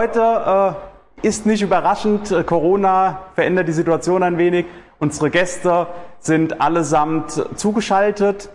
Heute 0.00 0.76
äh, 1.22 1.28
ist 1.28 1.44
nicht 1.44 1.60
überraschend, 1.60 2.30
äh, 2.30 2.42
Corona 2.42 3.26
verändert 3.34 3.68
die 3.68 3.72
Situation 3.72 4.22
ein 4.22 4.38
wenig. 4.38 4.64
Unsere 4.98 5.28
Gäste 5.28 5.88
sind 6.20 6.62
allesamt 6.62 7.44
zugeschaltet. 7.54 8.48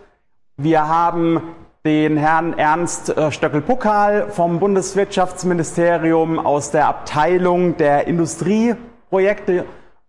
Wir 0.57 0.87
haben 0.87 1.39
den 1.85 2.17
Herrn 2.17 2.57
Ernst 2.57 3.15
äh, 3.15 3.31
Stöckel-Puckal 3.31 4.31
vom 4.31 4.59
Bundeswirtschaftsministerium 4.59 6.39
aus 6.39 6.71
der 6.71 6.87
Abteilung 6.87 7.77
der 7.77 8.07
Industrieprojekte, 8.07 9.65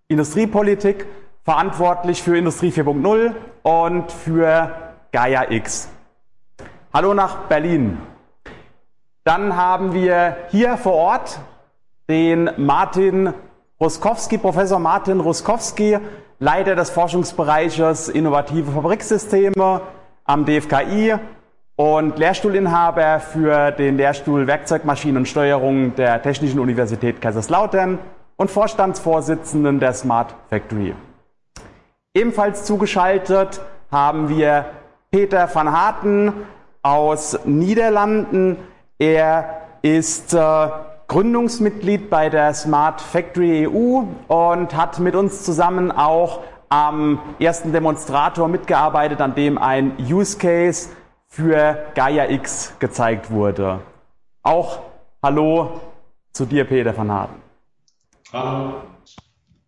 Industriepolitik, 0.09 1.05
verantwortlich 1.45 2.23
für 2.23 2.39
Industrie 2.39 2.71
4.0 2.71 3.35
und 3.63 4.11
für 4.11 4.71
Gaia 5.13 5.51
X. 5.51 5.91
Hallo 6.95 7.13
nach 7.13 7.41
Berlin. 7.41 7.99
Dann 9.27 9.57
haben 9.57 9.93
wir 9.93 10.37
hier 10.51 10.77
vor 10.77 10.93
Ort 10.93 11.41
den 12.09 12.49
Martin 12.59 13.35
Ruskowski, 13.81 14.39
Professor 14.39 14.79
Martin 14.79 15.19
Ruskowski, 15.19 15.99
Leiter 16.39 16.77
des 16.77 16.91
Forschungsbereiches 16.91 18.09
Innovative 18.09 18.71
Fabriksysteme 18.71 19.81
am 20.23 20.45
DFKI 20.45 21.17
und 21.75 22.21
Lehrstuhlinhaber 22.21 23.19
für 23.19 23.73
den 23.73 23.97
Lehrstuhl 23.97 24.47
Werkzeugmaschinensteuerung 24.47 25.97
der 25.97 26.23
Technischen 26.23 26.61
Universität 26.61 27.21
Kaiserslautern 27.21 27.99
und 28.37 28.49
Vorstandsvorsitzenden 28.49 29.81
der 29.81 29.93
Smart 29.95 30.37
Factory. 30.51 30.95
Ebenfalls 32.15 32.63
zugeschaltet 32.63 33.61
haben 33.91 34.29
wir 34.29 34.67
Peter 35.11 35.53
van 35.53 35.73
Harten 35.73 36.33
aus 36.83 37.37
Niederlanden. 37.45 38.59
Er 38.99 39.61
ist 39.83 40.33
äh, 40.33 40.69
Gründungsmitglied 41.09 42.09
bei 42.09 42.31
der 42.31 42.55
Smart 42.55 43.01
Factory 43.01 43.69
EU 43.69 44.05
und 44.29 44.75
hat 44.75 44.99
mit 44.99 45.15
uns 45.15 45.45
zusammen 45.45 45.93
auch 45.93 46.41
am 46.71 47.21
ersten 47.39 47.73
Demonstrator 47.73 48.49
mitgearbeitet, 48.49 49.21
an 49.21 49.35
dem 49.35 49.59
ein 49.59 49.93
Use 49.99 50.39
Case 50.39 50.89
für 51.29 51.77
Gaia 51.95 52.31
X 52.31 52.75
gezeigt 52.79 53.31
wurde. 53.31 53.81
Auch 54.43 54.81
Hallo 55.23 55.81
zu 56.33 56.47
dir, 56.47 56.65
Peter 56.65 56.97
van 56.97 57.11
Harten. 57.11 57.43
Hallo. 58.33 58.73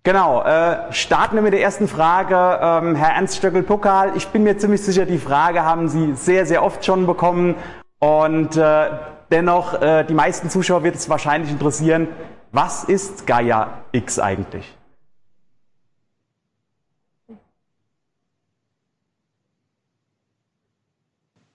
Genau, 0.05 0.43
äh, 0.43 0.91
starten 0.93 1.35
wir 1.35 1.43
mit 1.43 1.53
der 1.53 1.61
ersten 1.61 1.87
Frage. 1.87 2.35
Ähm, 2.35 2.95
Herr 2.95 3.15
Ernst 3.15 3.37
Stöckel-Pokal, 3.37 4.13
ich 4.17 4.29
bin 4.29 4.43
mir 4.43 4.57
ziemlich 4.57 4.83
sicher, 4.83 5.05
die 5.05 5.19
Frage 5.19 5.65
haben 5.65 5.89
Sie 5.89 6.15
sehr, 6.15 6.47
sehr 6.47 6.65
oft 6.65 6.85
schon 6.85 7.07
bekommen. 7.07 7.57
Und 7.99 8.57
äh, 8.57 8.91
Dennoch, 9.31 9.75
äh, 9.75 10.05
die 10.05 10.15
meisten 10.15 10.49
Zuschauer 10.49 10.83
wird 10.85 10.95
es 10.95 11.09
wahrscheinlich 11.09 11.51
interessieren, 11.51 12.09
was 12.51 12.85
ist 12.85 13.27
Gaia 13.27 13.85
X 13.93 14.19
eigentlich? 14.19 14.75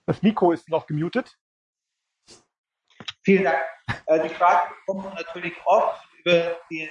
Das 0.06 0.22
Mikro 0.22 0.52
ist 0.52 0.68
noch 0.68 0.86
gemutet. 0.86 1.36
Vielen 3.22 3.44
Dank. 3.44 3.62
Äh, 4.06 4.28
die 4.28 4.34
Frage 4.34 4.72
kommt 4.86 5.12
natürlich 5.14 5.54
oft 5.64 6.06
über 6.20 6.56
den 6.70 6.90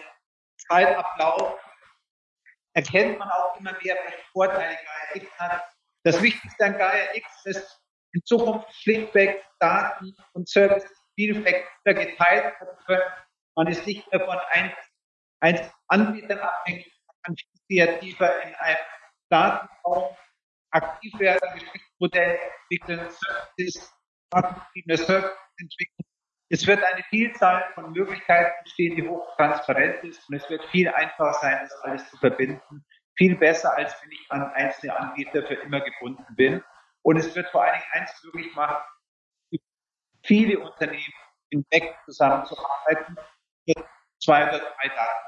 Zeitablauf. 0.68 1.60
Erkennt 2.74 3.20
man 3.20 3.30
auch 3.30 3.58
immer 3.60 3.72
mehr, 3.84 3.96
welche 4.04 4.24
Vorteile 4.32 4.76
Gaia 4.76 5.24
X 5.24 5.40
hat. 5.40 5.62
Das 6.04 6.22
Wichtigste 6.22 6.66
an 6.66 6.78
Gaia 6.78 7.14
X 7.14 7.46
ist, 7.46 7.83
in 8.14 8.24
Zukunft 8.24 8.74
schlichtweg 8.74 9.44
Daten 9.60 10.16
und 10.34 10.48
Services 10.48 10.92
vielfältiger 11.16 11.94
geteilt 11.94 12.60
werden 12.60 12.78
können. 12.86 13.02
Man 13.56 13.68
ist 13.68 13.86
nicht 13.86 14.10
mehr 14.12 14.22
von 14.22 14.38
ein, 14.50 15.72
Anbietern 15.88 16.40
abhängig, 16.40 16.92
man 17.08 17.16
kann 17.24 17.36
kreativer 17.68 18.44
in 18.44 18.56
einem 18.56 18.78
Datenraum 19.30 20.16
aktiv 20.72 21.14
werden, 21.20 21.50
Geschäftsmodelle 21.54 22.40
entwickeln, 22.70 23.10
Services, 23.10 23.94
datengetriebene 24.30 24.98
Services 24.98 25.38
entwickeln. 25.58 26.08
Es 26.50 26.68
wird 26.68 26.84
eine 26.84 27.04
Vielzahl 27.10 27.66
von 27.74 27.92
Möglichkeiten 27.92 28.52
entstehen, 28.60 28.96
die 28.96 29.08
hochtransparent 29.08 30.04
ist 30.04 30.30
und 30.30 30.36
es 30.36 30.50
wird 30.50 30.64
viel 30.66 30.88
einfacher 30.88 31.34
sein, 31.34 31.60
das 31.62 31.76
alles 31.82 32.10
zu 32.10 32.18
verbinden. 32.18 32.86
Viel 33.16 33.36
besser, 33.36 33.76
als 33.76 33.96
wenn 34.02 34.12
ich 34.12 34.32
an 34.32 34.44
einzelne 34.54 34.96
Anbieter 34.96 35.46
für 35.46 35.56
immer 35.56 35.82
gebunden 35.82 36.26
bin. 36.36 36.64
Und 37.04 37.18
es 37.18 37.36
wird 37.36 37.48
vor 37.50 37.64
allen 37.64 37.74
Dingen 37.74 37.86
eins 37.92 38.24
möglich 38.24 38.56
machen, 38.56 38.78
viele 40.24 40.60
Unternehmen 40.60 41.14
hinweg 41.50 41.96
zusammenzuarbeiten 42.06 43.18
mit 43.66 43.78
zwei 44.20 44.44
oder 44.44 44.60
drei 44.60 44.88
Daten. 44.88 45.24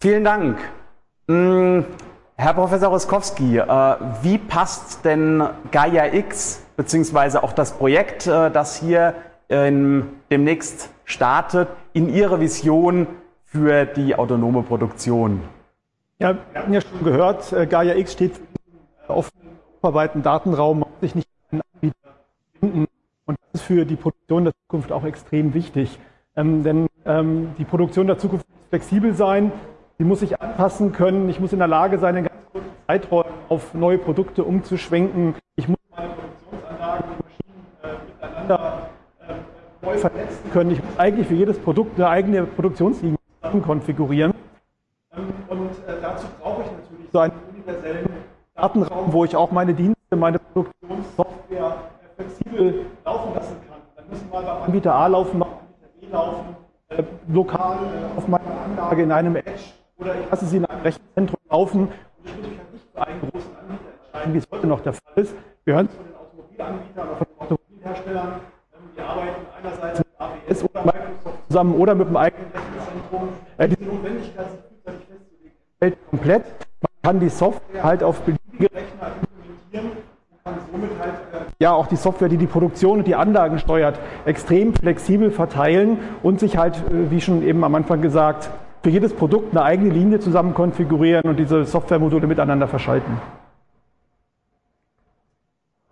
Vielen 0.00 0.24
Dank. 0.24 0.58
Hm, 1.28 1.86
Herr 2.36 2.52
Professor 2.52 2.90
Roskowski, 2.90 3.58
äh, 3.58 3.96
wie 4.22 4.38
passt 4.38 5.04
denn 5.04 5.48
Gaia 5.70 6.12
X 6.12 6.62
beziehungsweise 6.76 7.42
auch 7.42 7.52
das 7.52 7.76
Projekt, 7.76 8.26
äh, 8.26 8.50
das 8.50 8.76
hier 8.76 9.14
demnächst 9.48 10.90
startet, 11.04 11.68
in 11.92 12.08
Ihre 12.08 12.40
Vision 12.40 13.06
für 13.44 13.84
die 13.84 14.16
autonome 14.16 14.62
Produktion? 14.62 15.42
Ja, 16.18 16.36
wir 16.52 16.60
hatten 16.60 16.72
ja 16.72 16.80
schon 16.80 17.04
gehört, 17.04 17.52
äh, 17.52 17.66
Gaia 17.66 17.94
X 17.94 18.14
steht 18.14 18.40
für 19.06 19.12
offenen 19.14 19.43
europaweiten 19.84 20.22
Datenraum 20.22 20.84
sich 21.00 21.14
nicht 21.14 21.28
einen 21.50 21.62
Anbieter 21.74 22.14
finden. 22.58 22.86
Und 23.26 23.38
das 23.52 23.60
ist 23.60 23.66
für 23.66 23.84
die 23.84 23.96
Produktion 23.96 24.44
der 24.44 24.54
Zukunft 24.54 24.92
auch 24.92 25.04
extrem 25.04 25.54
wichtig. 25.54 25.98
Ähm, 26.36 26.62
denn 26.62 26.86
ähm, 27.04 27.54
die 27.58 27.64
Produktion 27.64 28.06
der 28.06 28.18
Zukunft 28.18 28.48
muss 28.48 28.68
flexibel 28.70 29.14
sein, 29.14 29.52
sie 29.98 30.04
muss 30.04 30.20
sich 30.20 30.40
anpassen 30.40 30.92
können, 30.92 31.28
ich 31.28 31.38
muss 31.38 31.52
in 31.52 31.58
der 31.58 31.68
Lage 31.68 31.98
sein, 31.98 32.16
in 32.16 32.24
ganz 32.24 32.36
kurzen 32.50 32.68
Zeiträumen 32.86 33.32
auf 33.48 33.74
neue 33.74 33.98
Produkte 33.98 34.42
umzuschwenken. 34.42 35.34
Ich 35.56 35.68
muss 35.68 35.78
meine 35.94 36.08
Produktionsanlagen 36.14 37.10
und 37.10 37.24
Maschinen 37.24 37.66
äh, 37.82 38.26
miteinander 38.26 38.88
äh, 39.20 39.84
neu 39.86 39.98
vernetzen 39.98 40.50
können. 40.52 40.70
Ich 40.72 40.82
muss 40.82 40.98
eigentlich 40.98 41.28
für 41.28 41.34
jedes 41.34 41.58
Produkt 41.58 41.96
eine 41.96 42.08
eigene 42.08 42.44
Produktionslinie 42.44 43.18
konfigurieren. 43.62 44.34
Ähm, 45.14 45.28
und 45.48 45.70
äh, 45.86 46.00
dazu 46.00 46.26
brauche 46.40 46.62
ich 46.62 46.68
natürlich 46.72 47.10
so 47.12 47.18
einen 47.20 47.32
universellen 47.52 48.13
Datenraum, 48.64 49.12
wo 49.12 49.26
ich 49.26 49.36
auch 49.36 49.50
meine 49.50 49.74
Dienste, 49.74 50.16
meine 50.16 50.38
Produktionssoftware 50.38 51.76
flexibel 52.16 52.86
laufen 53.04 53.34
lassen 53.34 53.56
kann. 53.68 53.78
Dann 53.94 54.08
müssen 54.08 54.30
mal 54.30 54.42
beim 54.42 54.62
Anbieter 54.62 54.94
A 54.94 55.06
laufen, 55.06 55.38
beim 55.38 55.50
Anbieter 55.50 55.88
B 56.00 56.06
laufen, 56.10 56.56
äh, 56.88 57.02
lokal 57.28 57.76
äh, 57.76 58.18
auf 58.18 58.26
meiner 58.26 58.44
Anlage 58.64 59.02
in 59.02 59.12
einem 59.12 59.36
Edge 59.36 59.74
oder 59.98 60.14
ich 60.18 60.30
lasse 60.30 60.46
sie 60.46 60.56
in 60.56 60.64
einem 60.64 60.80
Rechenzentrum 60.80 61.40
laufen 61.50 61.80
und 61.80 61.92
ich 62.24 62.36
muss 62.36 62.46
mich 62.48 62.58
halt 62.58 62.72
nicht 62.72 62.84
für 62.90 63.06
einen 63.06 63.20
großen 63.20 63.50
Anbieter 63.54 63.90
entscheiden, 64.06 64.34
wie 64.34 64.38
es 64.38 64.48
heute 64.50 64.66
noch 64.66 64.80
der 64.80 64.92
Fall 64.94 65.12
ist. 65.16 65.34
Wir 65.64 65.74
hören 65.74 65.88
es 65.90 65.94
von 65.94 66.06
den 66.06 66.14
Automobilanbietern 66.16 67.06
oder 67.06 67.16
von 67.16 67.26
den 67.26 67.40
Automobilherstellern. 67.40 68.28
Ähm, 68.72 68.80
wir 68.94 69.04
arbeiten 69.04 69.46
einerseits 69.58 69.98
mit 69.98 70.08
AWS 70.18 70.64
oder 70.64 70.84
Microsoft 70.84 71.46
zusammen 71.48 71.74
oder 71.74 71.94
mit 71.94 72.08
dem 72.08 72.16
eigenen 72.16 72.50
Rechenzentrum. 72.50 73.28
Äh, 73.58 73.68
diese 73.68 73.84
Notwendigkeit, 73.84 74.50
sich 74.50 74.60
frühzeitig 74.60 75.06
festzulegen, 75.06 75.52
fällt 75.78 76.08
komplett. 76.08 76.44
Man 76.80 77.02
kann 77.02 77.20
die 77.20 77.28
Software 77.28 77.82
halt 77.82 78.02
auf 78.02 78.20
beliebige 78.20 78.43
Rechner 78.60 79.12
implementieren 79.20 79.98
und 80.30 80.44
kann 80.44 80.54
somit 80.70 80.90
halt 81.00 81.14
ja 81.58 81.72
auch 81.72 81.86
die 81.86 81.96
Software, 81.96 82.28
die 82.28 82.36
die 82.36 82.46
Produktion 82.46 82.98
und 82.98 83.06
die 83.06 83.14
Anlagen 83.14 83.58
steuert, 83.58 83.98
extrem 84.24 84.74
flexibel 84.74 85.30
verteilen 85.30 85.98
und 86.22 86.40
sich 86.40 86.56
halt, 86.56 86.76
äh, 86.76 87.10
wie 87.10 87.20
schon 87.20 87.42
eben 87.42 87.64
am 87.64 87.74
Anfang 87.74 88.00
gesagt, 88.02 88.50
für 88.82 88.90
jedes 88.90 89.14
Produkt 89.14 89.56
eine 89.56 89.64
eigene 89.64 89.90
Linie 89.90 90.20
zusammen 90.20 90.52
konfigurieren 90.52 91.28
und 91.28 91.38
diese 91.38 91.64
Softwaremodule 91.64 92.26
miteinander 92.26 92.68
verschalten. 92.68 93.18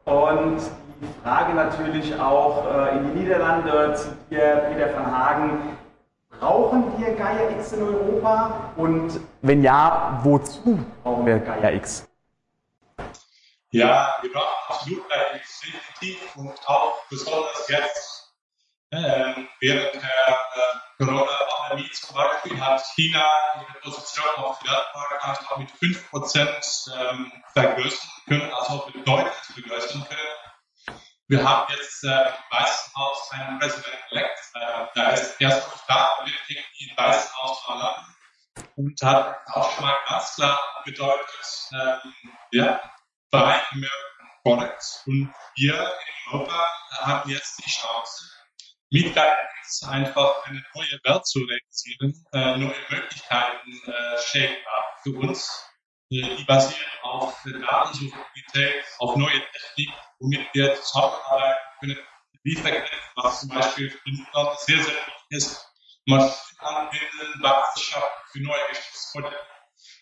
Und 0.04 0.58
die 1.00 1.22
Frage 1.22 1.54
natürlich 1.54 2.18
auch 2.20 2.66
äh, 2.66 2.98
in 2.98 3.12
die 3.12 3.20
Niederlande 3.20 3.94
zu 3.94 4.08
dir, 4.30 4.62
Peter 4.68 4.94
van 4.94 5.06
Hagen. 5.10 5.50
Brauchen 6.38 6.84
wir 6.98 7.14
Gaia 7.14 7.50
X 7.56 7.72
in 7.72 7.82
Europa? 7.82 8.72
Und 8.76 9.20
wenn 9.42 9.62
ja, 9.62 10.20
wozu 10.22 10.78
brauchen 11.02 11.24
wir 11.24 11.38
Gaia 11.38 11.70
X? 11.70 12.06
Ja, 13.74 14.18
wir 14.20 14.30
brauchen 14.30 14.54
absolut 14.68 15.10
definitiv 15.10 16.36
und 16.36 16.68
auch 16.68 17.08
besonders 17.08 17.68
jetzt. 17.68 18.34
Ähm, 18.90 19.48
während 19.60 19.94
der 19.94 20.02
äh, 20.02 21.02
Corona-Pandemie 21.02 21.90
zum 21.92 22.14
Beispiel 22.14 22.60
hat 22.60 22.84
China 22.94 23.26
ihre 23.56 23.80
Position 23.80 24.26
auf 24.36 24.58
der 24.58 24.72
Weltmarkt 24.72 25.58
mit 25.58 25.70
5% 25.70 27.10
ähm, 27.10 27.32
vergrößern 27.54 28.10
können, 28.28 28.52
also 28.52 28.90
bedeutend 28.92 29.32
vergrößern 29.32 30.06
können. 30.06 30.98
Wir 31.28 31.42
haben 31.42 31.72
jetzt 31.72 32.04
äh, 32.04 32.08
im 32.08 32.34
Weißen 32.50 32.94
Haus 32.94 33.30
einen 33.30 33.58
Präsident-elect, 33.58 34.38
äh, 34.52 34.86
der 34.94 35.12
ist 35.14 35.40
erst 35.40 35.66
noch 35.66 35.86
da, 35.86 36.10
wird 36.24 36.36
irgendwie 36.46 36.90
im 36.90 36.96
Weißen 36.98 37.34
Haus 37.38 37.58
verlassen 37.60 38.14
und 38.76 39.02
hat 39.02 39.40
auch 39.54 39.72
schon 39.72 39.84
mal 39.86 39.96
ganz 40.06 40.34
klar 40.34 40.60
bedeutet, 40.84 41.70
ähm, 41.72 42.12
ja, 42.50 42.91
Buy 43.32 43.58
American 43.72 44.28
Products. 44.44 45.02
Und 45.06 45.32
wir 45.56 45.72
in 45.72 46.32
Europa 46.32 46.68
haben 47.00 47.30
jetzt 47.30 47.64
die 47.64 47.70
Chance, 47.70 48.30
mit 48.90 49.14
GaiaX 49.14 49.82
einfach 49.88 50.44
eine 50.44 50.62
neue 50.74 51.00
Welt 51.04 51.26
zu 51.26 51.38
realisieren, 51.38 52.26
äh, 52.32 52.58
neue 52.58 52.76
Möglichkeiten 52.90 53.82
äh, 53.86 54.18
shapebar 54.20 54.98
für 55.02 55.18
uns. 55.18 55.66
Äh, 56.10 56.36
die 56.36 56.44
basieren 56.44 56.84
auf 57.04 57.42
Datensouveränität, 57.42 58.84
auf 58.98 59.16
neue 59.16 59.40
Technik, 59.50 59.94
womit 60.18 60.46
wir 60.52 60.74
zusammenarbeiten 60.74 61.58
können. 61.80 61.98
Lieferketten, 62.44 62.98
was 63.16 63.40
zum 63.40 63.48
Beispiel 63.48 63.88
für 63.88 64.10
Nutzer 64.10 64.56
sehr, 64.58 64.82
sehr 64.82 64.94
wichtig 64.94 65.26
ist. 65.30 65.66
Maschinen 66.04 66.58
anbinden, 66.58 67.40
Basis 67.40 67.82
schaffen 67.82 68.24
für 68.30 68.42
neue 68.42 68.68
Geschäftsmodelle. 68.68 69.40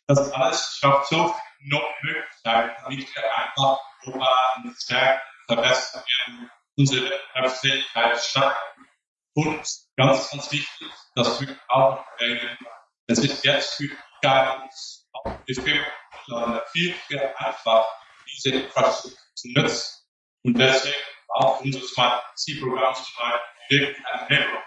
Das 0.07 0.33
alles 0.33 0.79
schafft 0.81 1.09
so 1.09 1.29
viele 1.29 1.69
neue 1.69 1.95
Möglichkeiten, 2.03 2.83
damit 2.83 3.15
wir 3.15 3.37
einfach 3.37 3.79
Europa 4.05 4.65
stärken, 4.79 5.21
verbessern 5.47 6.03
werden, 6.27 6.51
unsere 6.77 7.11
Wettbewerbsfähigkeit 7.11 8.19
stärken. 8.19 8.87
Und 9.35 9.67
ganz, 9.97 10.31
ganz 10.31 10.53
wichtig, 10.53 10.89
das 11.15 11.41
wir 11.41 11.57
auch 11.69 12.05
erwähnen, 12.19 12.59
es 13.07 13.19
ist 13.19 13.45
jetzt 13.45 13.75
für 13.75 13.89
die 15.49 15.55
Firmen 15.55 16.61
viel, 16.73 16.95
viel 16.95 17.35
einfacher, 17.37 17.87
diese 18.33 18.51
Infrastruktur 18.51 19.19
zu 19.35 19.49
nutzen. 19.53 20.05
Und 20.43 20.59
deswegen 20.59 20.97
auch 21.29 21.61
unser 21.61 21.81
Smart 21.81 22.23
C-Programm 22.37 22.95
zu 22.95 23.05
schreiben, 23.05 23.43
wirklich 23.69 24.07
ein 24.07 24.27
Hebel, 24.27 24.59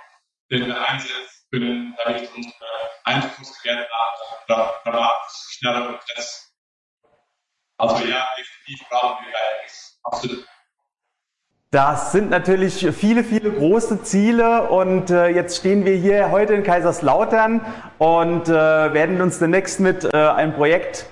den 0.51 0.67
wir 0.67 0.87
einsetzen 0.87 1.42
können, 1.53 1.95
damit 2.03 2.29
unsere 2.35 2.65
Einführungsgeräte 3.03 3.87
dramatisch 4.47 5.57
schneller 5.57 5.89
und 5.89 5.99
besser. 6.15 6.49
Also 7.77 8.05
ja, 8.05 8.27
definitiv 8.37 8.89
brauchen 8.89 9.25
wir 9.25 9.33
eigentlich 9.35 9.73
absolut 10.03 10.47
das 11.73 12.11
sind 12.11 12.29
natürlich 12.29 12.87
viele, 12.95 13.23
viele 13.23 13.51
große 13.51 14.03
Ziele 14.03 14.69
und 14.69 15.09
äh, 15.09 15.29
jetzt 15.29 15.57
stehen 15.57 15.85
wir 15.85 15.95
hier 15.95 16.29
heute 16.29 16.53
in 16.53 16.61
Kaiserslautern 16.61 17.61
und 17.97 18.47
äh, 18.47 18.53
werden 18.53 19.19
uns 19.21 19.39
demnächst 19.39 19.79
mit 19.79 20.03
äh, 20.03 20.15
einem 20.15 20.53
Projekt 20.53 21.07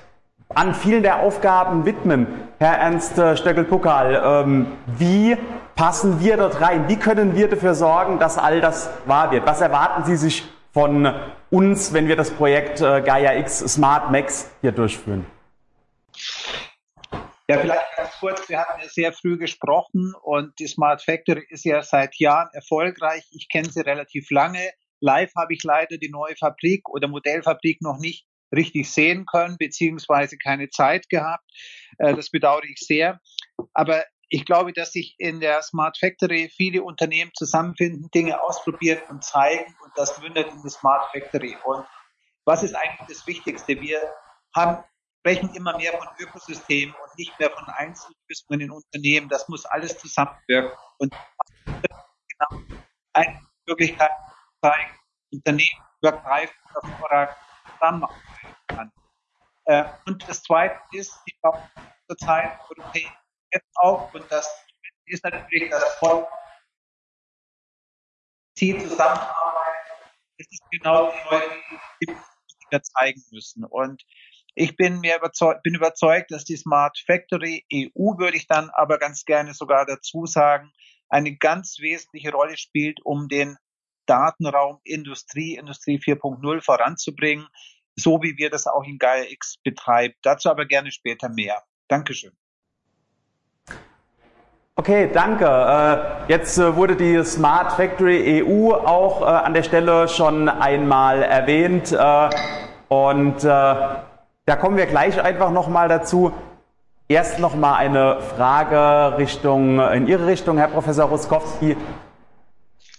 an 0.55 0.73
vielen 0.75 1.03
der 1.03 1.19
Aufgaben 1.19 1.85
widmen. 1.85 2.27
Herr 2.59 2.77
Ernst 2.77 3.17
äh, 3.17 3.35
Stöckel-Puckal, 3.35 4.43
ähm, 4.45 4.67
wie 4.85 5.37
passen 5.75 6.19
wir 6.19 6.37
dort 6.37 6.61
rein? 6.61 6.87
Wie 6.87 6.97
können 6.97 7.35
wir 7.35 7.49
dafür 7.49 7.73
sorgen, 7.73 8.19
dass 8.19 8.37
all 8.37 8.61
das 8.61 8.89
wahr 9.05 9.31
wird? 9.31 9.45
Was 9.45 9.61
erwarten 9.61 10.03
Sie 10.03 10.15
sich 10.15 10.43
von 10.73 11.13
uns, 11.49 11.93
wenn 11.93 12.07
wir 12.07 12.15
das 12.15 12.31
Projekt 12.31 12.81
äh, 12.81 13.01
Gaia 13.01 13.33
X 13.39 13.59
Smart 13.59 14.11
Max 14.11 14.49
hier 14.61 14.71
durchführen? 14.71 15.25
Ja, 17.47 17.57
vielleicht 17.57 17.97
ganz 17.97 18.11
kurz. 18.19 18.47
Wir 18.47 18.59
hatten 18.59 18.79
ja 18.81 18.87
sehr 18.87 19.11
früh 19.11 19.37
gesprochen 19.37 20.13
und 20.23 20.57
die 20.59 20.67
Smart 20.67 21.01
Factory 21.01 21.45
ist 21.49 21.65
ja 21.65 21.83
seit 21.83 22.15
Jahren 22.15 22.49
erfolgreich. 22.53 23.27
Ich 23.31 23.49
kenne 23.49 23.69
sie 23.69 23.81
relativ 23.81 24.31
lange. 24.31 24.61
Live 25.01 25.33
habe 25.35 25.53
ich 25.53 25.63
leider 25.63 25.97
die 25.97 26.09
neue 26.09 26.35
Fabrik 26.37 26.87
oder 26.87 27.07
Modellfabrik 27.07 27.81
noch 27.81 27.97
nicht 27.97 28.25
richtig 28.51 28.91
sehen 28.91 29.25
können, 29.25 29.57
beziehungsweise 29.57 30.37
keine 30.37 30.69
Zeit 30.69 31.09
gehabt. 31.09 31.49
Äh, 31.97 32.15
das 32.15 32.29
bedauere 32.29 32.65
ich 32.65 32.79
sehr. 32.79 33.19
Aber 33.73 34.03
ich 34.29 34.45
glaube, 34.45 34.71
dass 34.73 34.93
sich 34.93 35.15
in 35.17 35.39
der 35.39 35.61
Smart 35.61 35.97
Factory 35.97 36.49
viele 36.55 36.83
Unternehmen 36.83 37.31
zusammenfinden, 37.35 38.09
Dinge 38.11 38.41
ausprobieren 38.41 39.01
und 39.09 39.23
zeigen 39.23 39.75
und 39.83 39.91
das 39.95 40.21
mündet 40.21 40.47
in 40.49 40.61
die 40.61 40.69
Smart 40.69 41.11
Factory. 41.11 41.57
Und 41.65 41.85
was 42.45 42.63
ist 42.63 42.73
eigentlich 42.73 43.07
das 43.09 43.27
Wichtigste? 43.27 43.79
Wir 43.79 43.99
haben 44.55 44.83
sprechen 45.21 45.53
immer 45.53 45.77
mehr 45.77 45.91
von 45.93 46.07
Ökosystemen 46.19 46.95
und 46.95 47.17
nicht 47.17 47.37
mehr 47.39 47.51
von 47.51 47.65
Einzellösungen 47.67 48.61
in 48.61 48.71
Unternehmen. 48.71 49.29
Das 49.29 49.47
muss 49.47 49.65
alles 49.65 49.97
zusammenwirken. 49.99 50.71
Und 50.97 51.13
genau 51.65 52.63
eine 53.13 53.39
Möglichkeit 53.67 54.11
zeigen, 54.61 54.97
Unternehmen 55.31 55.85
übergreifend 56.01 56.57
hervorragend 56.73 57.37
zusammenarbeiten 57.73 58.21
kann. 58.25 58.30
Äh, 59.71 59.85
und 60.05 60.27
das 60.27 60.43
Zweite 60.43 60.77
ist, 60.91 61.17
die 61.25 61.33
zurzeit 62.09 62.59
europäisch 62.69 63.09
jetzt 63.53 63.71
auch, 63.75 64.13
und 64.13 64.29
das 64.29 64.49
ist 65.05 65.23
natürlich 65.23 65.69
das 65.69 65.95
Volk, 65.95 66.27
Ziel 68.57 68.81
Zusammenarbeit, 68.81 69.31
das 70.37 70.47
ist 70.51 70.61
genau 70.71 71.09
die 71.11 71.33
Leute, 71.33 71.55
die 72.01 72.17
wir 72.69 72.83
zeigen 72.83 73.23
müssen. 73.31 73.63
Und 73.63 74.03
ich 74.55 74.75
bin 74.75 74.99
mir 74.99 75.15
überzeugt, 75.15 75.63
bin 75.63 75.75
überzeugt, 75.75 76.31
dass 76.31 76.43
die 76.43 76.57
Smart 76.57 77.01
Factory 77.05 77.65
EU, 77.73 78.17
würde 78.17 78.35
ich 78.35 78.47
dann 78.47 78.69
aber 78.71 78.97
ganz 78.97 79.23
gerne 79.23 79.53
sogar 79.53 79.85
dazu 79.85 80.25
sagen, 80.25 80.69
eine 81.07 81.37
ganz 81.37 81.79
wesentliche 81.79 82.31
Rolle 82.31 82.57
spielt, 82.57 82.99
um 83.05 83.29
den 83.29 83.55
Datenraum 84.05 84.81
Industrie, 84.83 85.55
Industrie 85.55 85.97
4.0 85.97 86.61
voranzubringen, 86.61 87.47
so 87.95 88.21
wie 88.21 88.37
wir 88.37 88.49
das 88.49 88.67
auch 88.67 88.83
in 88.83 88.97
Gaia 88.97 89.25
X 89.29 89.57
betreiben. 89.63 90.15
Dazu 90.23 90.49
aber 90.49 90.65
gerne 90.65 90.91
später 90.91 91.29
mehr. 91.29 91.61
Dankeschön. 91.87 92.31
Okay, 94.81 95.09
danke. 95.13 95.45
Äh, 95.45 96.31
jetzt 96.31 96.57
äh, 96.57 96.75
wurde 96.75 96.95
die 96.95 97.23
Smart 97.23 97.73
Factory 97.73 98.41
EU 98.41 98.73
auch 98.73 99.21
äh, 99.21 99.25
an 99.25 99.53
der 99.53 99.63
Stelle 99.63 100.07
schon 100.07 100.49
einmal 100.49 101.21
erwähnt. 101.21 101.95
Und 102.87 103.43
da 103.43 104.55
kommen 104.59 104.75
wir 104.75 104.85
gleich 104.85 105.21
einfach 105.21 105.51
nochmal 105.51 105.87
dazu. 105.87 106.33
Erst 107.07 107.39
nochmal 107.39 107.75
eine 107.75 108.21
Frage 108.21 109.17
Richtung, 109.17 109.79
in 109.91 110.07
Ihre 110.07 110.27
Richtung, 110.27 110.57
Herr 110.57 110.67
Professor 110.67 111.05
Ruskowski. 111.05 111.77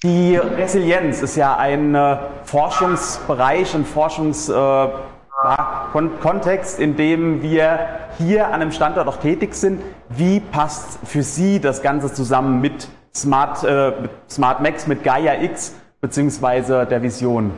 Die 0.03 0.37
Resilienz 0.37 1.23
ist 1.23 1.37
ja 1.37 1.57
ein 1.57 1.95
äh, 1.95 2.17
Forschungsbereich, 2.43 3.73
ein 3.73 3.85
Forschungskontext, 3.85 6.81
äh, 6.81 6.83
in 6.83 6.97
dem 6.97 7.41
wir 7.41 7.79
hier 8.19 8.49
an 8.49 8.55
einem 8.55 8.73
Standort 8.73 9.07
auch 9.07 9.19
tätig 9.19 9.55
sind. 9.55 9.81
Wie 10.09 10.41
passt 10.41 10.99
für 11.05 11.23
Sie 11.23 11.61
das 11.61 11.83
Ganze 11.83 12.13
zusammen 12.13 12.61
mit 12.61 12.89
Smart, 13.15 13.63
äh, 13.63 13.93
Smart 14.29 14.61
Max, 14.61 14.89
mit 14.89 15.05
Gaia 15.05 15.41
X 15.41 15.77
beziehungsweise 16.01 16.85
der 16.85 17.01
Vision? 17.01 17.53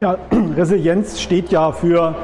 Ja, 0.00 0.16
Resilienz 0.56 1.20
steht 1.20 1.50
ja 1.50 1.72
für 1.72 2.14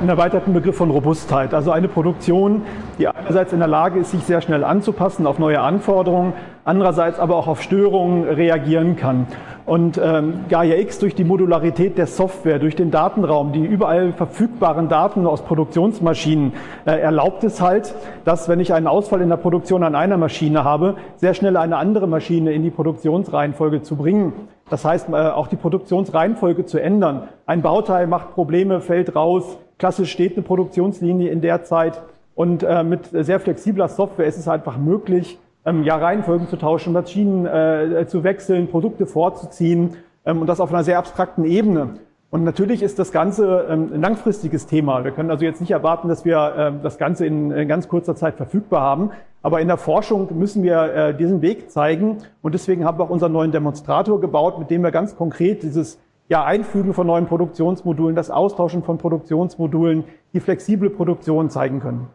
einen 0.00 0.08
erweiterten 0.08 0.52
Begriff 0.52 0.76
von 0.76 0.90
Robustheit. 0.90 1.54
Also 1.54 1.70
eine 1.70 1.88
Produktion, 1.88 2.62
die 2.98 3.08
einerseits 3.08 3.52
in 3.52 3.60
der 3.60 3.68
Lage 3.68 3.98
ist, 4.00 4.10
sich 4.10 4.22
sehr 4.24 4.40
schnell 4.40 4.62
anzupassen 4.62 5.26
auf 5.26 5.38
neue 5.38 5.60
Anforderungen, 5.60 6.34
andererseits 6.64 7.18
aber 7.18 7.36
auch 7.36 7.46
auf 7.46 7.62
Störungen 7.62 8.24
reagieren 8.24 8.96
kann. 8.96 9.26
Und 9.64 9.98
ähm, 9.98 10.44
Gaia 10.48 10.76
X 10.76 11.00
durch 11.00 11.14
die 11.16 11.24
Modularität 11.24 11.98
der 11.98 12.06
Software, 12.06 12.60
durch 12.60 12.76
den 12.76 12.92
Datenraum, 12.92 13.52
die 13.52 13.64
überall 13.64 14.12
verfügbaren 14.12 14.88
Daten 14.88 15.26
aus 15.26 15.42
Produktionsmaschinen 15.42 16.52
äh, 16.84 17.00
erlaubt 17.00 17.42
es 17.42 17.60
halt, 17.60 17.94
dass 18.24 18.48
wenn 18.48 18.60
ich 18.60 18.72
einen 18.72 18.86
Ausfall 18.86 19.22
in 19.22 19.28
der 19.28 19.38
Produktion 19.38 19.82
an 19.82 19.96
einer 19.96 20.18
Maschine 20.18 20.62
habe, 20.62 20.94
sehr 21.16 21.34
schnell 21.34 21.56
eine 21.56 21.78
andere 21.78 22.06
Maschine 22.06 22.52
in 22.52 22.62
die 22.62 22.70
Produktionsreihenfolge 22.70 23.82
zu 23.82 23.96
bringen. 23.96 24.34
Das 24.70 24.84
heißt, 24.84 25.08
äh, 25.08 25.14
auch 25.14 25.48
die 25.48 25.56
Produktionsreihenfolge 25.56 26.64
zu 26.64 26.78
ändern. 26.78 27.28
Ein 27.46 27.62
Bauteil 27.62 28.06
macht 28.06 28.34
Probleme, 28.34 28.80
fällt 28.80 29.16
raus, 29.16 29.58
klassisch 29.78 30.10
steht 30.10 30.34
eine 30.34 30.42
Produktionslinie 30.42 31.30
in 31.30 31.40
der 31.40 31.64
Zeit 31.64 32.02
und 32.34 32.62
äh, 32.62 32.82
mit 32.84 33.08
sehr 33.12 33.40
flexibler 33.40 33.88
Software 33.88 34.26
ist 34.26 34.38
es 34.38 34.48
einfach 34.48 34.76
möglich, 34.76 35.38
ähm, 35.64 35.82
ja, 35.82 35.96
Reihenfolgen 35.96 36.48
zu 36.48 36.56
tauschen, 36.56 36.92
Maschinen 36.92 37.46
äh, 37.46 38.06
zu 38.06 38.24
wechseln, 38.24 38.68
Produkte 38.68 39.06
vorzuziehen 39.06 39.96
ähm, 40.24 40.40
und 40.40 40.46
das 40.46 40.60
auf 40.60 40.72
einer 40.72 40.84
sehr 40.84 40.98
abstrakten 40.98 41.44
Ebene. 41.44 41.94
Und 42.30 42.44
natürlich 42.44 42.82
ist 42.82 42.98
das 42.98 43.12
Ganze 43.12 43.66
ähm, 43.70 43.90
ein 43.94 44.00
langfristiges 44.00 44.66
Thema. 44.66 45.04
Wir 45.04 45.12
können 45.12 45.30
also 45.30 45.44
jetzt 45.44 45.60
nicht 45.60 45.70
erwarten, 45.70 46.08
dass 46.08 46.24
wir 46.24 46.54
äh, 46.56 46.82
das 46.82 46.98
Ganze 46.98 47.24
in, 47.24 47.50
in, 47.50 47.68
ganz 47.68 47.88
kurzer 47.88 48.16
Zeit 48.16 48.34
verfügbar 48.34 48.82
haben. 48.82 49.10
Aber 49.42 49.60
in 49.60 49.68
der 49.68 49.76
Forschung 49.76 50.28
müssen 50.36 50.62
wir 50.62 50.94
äh, 50.94 51.16
diesen 51.16 51.40
Weg 51.40 51.70
zeigen. 51.70 52.18
Und 52.42 52.54
deswegen 52.54 52.84
haben 52.84 52.98
wir 52.98 53.04
auch 53.04 53.10
unseren 53.10 53.32
neuen 53.32 53.52
Demonstrator 53.52 54.20
gebaut, 54.20 54.58
mit 54.58 54.70
dem 54.70 54.82
wir 54.82 54.90
ganz 54.90 55.16
konkret 55.16 55.62
dieses 55.62 55.98
ja, 56.28 56.44
Einfügen 56.44 56.94
von 56.94 57.06
neuen 57.06 57.26
Produktionsmodulen, 57.26 58.16
das 58.16 58.30
Austauschen 58.30 58.82
von 58.82 58.98
Produktionsmodulen, 58.98 60.04
die 60.32 60.40
flexible 60.40 60.90
Produktion 60.90 61.50
zeigen 61.50 61.80
können. 61.80 62.08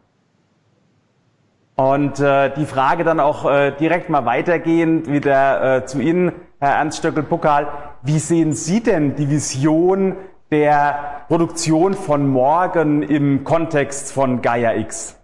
Und 1.76 2.20
äh, 2.20 2.54
die 2.54 2.66
Frage 2.66 3.04
dann 3.04 3.20
auch 3.20 3.50
äh, 3.50 3.72
direkt 3.72 4.10
mal 4.10 4.26
weitergehend 4.26 5.08
wieder 5.12 5.78
äh, 5.78 5.86
zu 5.86 6.00
Ihnen, 6.00 6.34
Herr 6.60 6.76
Ernst 6.76 7.00
Stöckel-Puckal. 7.00 7.68
Wie 8.04 8.20
sehen 8.20 8.54
Sie 8.54 8.84
denn 8.84 9.16
die 9.16 9.30
Vision 9.30 10.16
der 10.52 11.24
Produktion 11.28 11.94
von 11.94 12.28
morgen 12.28 13.02
im 13.02 13.44
Kontext 13.44 14.12
von 14.12 14.42
Gaia 14.42 14.76
X? 14.76 15.18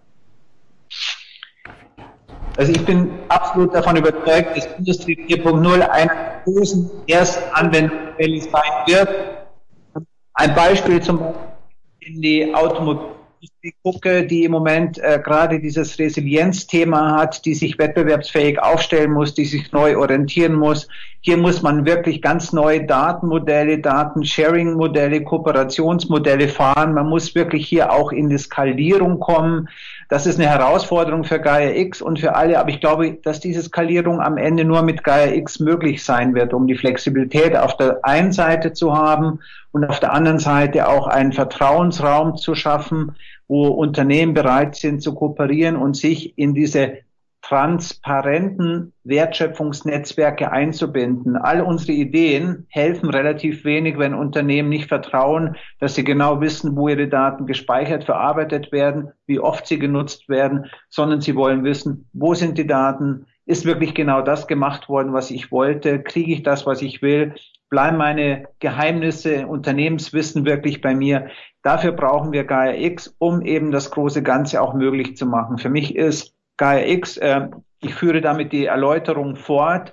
Also 2.58 2.72
ich 2.72 2.84
bin 2.84 3.08
absolut 3.28 3.72
davon 3.72 3.96
überzeugt, 3.96 4.56
dass 4.56 4.66
Industrie 4.78 5.14
4.0 5.28 5.80
einer 5.90 6.12
der 6.12 6.42
großen 6.44 6.90
ersten 7.06 7.54
Anwendungsfälle 7.54 8.40
sein 8.40 8.86
wird. 8.86 9.08
Ein 10.34 10.54
Beispiel 10.56 11.00
zum 11.00 11.20
Beispiel 11.20 11.38
in 12.00 12.20
die 12.20 12.52
Automobil 12.52 13.17
gucke, 13.82 14.24
die 14.24 14.44
im 14.44 14.52
Moment 14.52 14.98
äh, 14.98 15.20
gerade 15.22 15.58
dieses 15.58 15.98
Resilienzthema 15.98 17.16
hat, 17.18 17.44
die 17.44 17.54
sich 17.54 17.78
wettbewerbsfähig 17.78 18.60
aufstellen 18.60 19.10
muss, 19.10 19.34
die 19.34 19.44
sich 19.44 19.72
neu 19.72 19.96
orientieren 19.98 20.54
muss. 20.54 20.86
Hier 21.20 21.36
muss 21.36 21.62
man 21.62 21.84
wirklich 21.84 22.22
ganz 22.22 22.52
neue 22.52 22.86
Datenmodelle, 22.86 23.80
Datensharing-Modelle, 23.80 25.24
Kooperationsmodelle 25.24 26.48
fahren. 26.48 26.94
Man 26.94 27.08
muss 27.08 27.34
wirklich 27.34 27.66
hier 27.66 27.92
auch 27.92 28.12
in 28.12 28.28
die 28.28 28.38
Skalierung 28.38 29.18
kommen. 29.18 29.68
Das 30.08 30.26
ist 30.26 30.38
eine 30.38 30.48
Herausforderung 30.48 31.24
für 31.24 31.40
Gaia 31.40 31.74
X 31.74 32.00
und 32.00 32.20
für 32.20 32.36
alle. 32.36 32.58
Aber 32.60 32.70
ich 32.70 32.80
glaube, 32.80 33.18
dass 33.24 33.40
diese 33.40 33.62
Skalierung 33.62 34.20
am 34.20 34.36
Ende 34.36 34.64
nur 34.64 34.82
mit 34.82 35.02
Gaia 35.02 35.32
X 35.32 35.58
möglich 35.58 36.04
sein 36.04 36.34
wird, 36.34 36.54
um 36.54 36.68
die 36.68 36.76
Flexibilität 36.76 37.56
auf 37.56 37.76
der 37.76 38.04
einen 38.04 38.30
Seite 38.30 38.72
zu 38.72 38.96
haben 38.96 39.40
und 39.72 39.84
auf 39.84 39.98
der 39.98 40.12
anderen 40.12 40.38
Seite 40.38 40.88
auch 40.88 41.08
einen 41.08 41.32
Vertrauensraum 41.32 42.36
zu 42.36 42.54
schaffen, 42.54 43.16
wo 43.48 43.68
Unternehmen 43.68 44.34
bereit 44.34 44.76
sind 44.76 45.02
zu 45.02 45.14
kooperieren 45.14 45.76
und 45.76 45.96
sich 45.96 46.38
in 46.38 46.54
diese 46.54 46.98
transparenten 47.48 48.92
Wertschöpfungsnetzwerke 49.04 50.52
einzubinden. 50.52 51.36
All 51.36 51.62
unsere 51.62 51.92
Ideen 51.92 52.66
helfen 52.68 53.08
relativ 53.08 53.64
wenig, 53.64 53.96
wenn 53.96 54.12
Unternehmen 54.12 54.68
nicht 54.68 54.88
vertrauen, 54.88 55.56
dass 55.80 55.94
sie 55.94 56.04
genau 56.04 56.42
wissen, 56.42 56.76
wo 56.76 56.88
ihre 56.88 57.08
Daten 57.08 57.46
gespeichert, 57.46 58.04
verarbeitet 58.04 58.70
werden, 58.70 59.12
wie 59.26 59.40
oft 59.40 59.66
sie 59.66 59.78
genutzt 59.78 60.28
werden, 60.28 60.66
sondern 60.90 61.22
sie 61.22 61.36
wollen 61.36 61.64
wissen, 61.64 62.10
wo 62.12 62.34
sind 62.34 62.58
die 62.58 62.66
Daten, 62.66 63.24
ist 63.46 63.64
wirklich 63.64 63.94
genau 63.94 64.20
das 64.20 64.46
gemacht 64.46 64.90
worden, 64.90 65.14
was 65.14 65.30
ich 65.30 65.50
wollte, 65.50 66.02
kriege 66.02 66.34
ich 66.34 66.42
das, 66.42 66.66
was 66.66 66.82
ich 66.82 67.00
will, 67.00 67.34
bleiben 67.70 67.96
meine 67.96 68.48
Geheimnisse, 68.58 69.46
Unternehmenswissen 69.46 70.44
wirklich 70.44 70.82
bei 70.82 70.94
mir. 70.94 71.28
Dafür 71.68 71.92
brauchen 71.92 72.32
wir 72.32 72.44
Gaia 72.44 72.76
X, 72.76 73.14
um 73.18 73.42
eben 73.42 73.72
das 73.72 73.90
große 73.90 74.22
Ganze 74.22 74.62
auch 74.62 74.72
möglich 74.72 75.18
zu 75.18 75.26
machen. 75.26 75.58
Für 75.58 75.68
mich 75.68 75.94
ist 75.94 76.34
Gaia 76.56 76.86
X, 76.86 77.18
äh, 77.18 77.50
ich 77.80 77.94
führe 77.94 78.22
damit 78.22 78.54
die 78.54 78.64
Erläuterung 78.64 79.36
fort, 79.36 79.92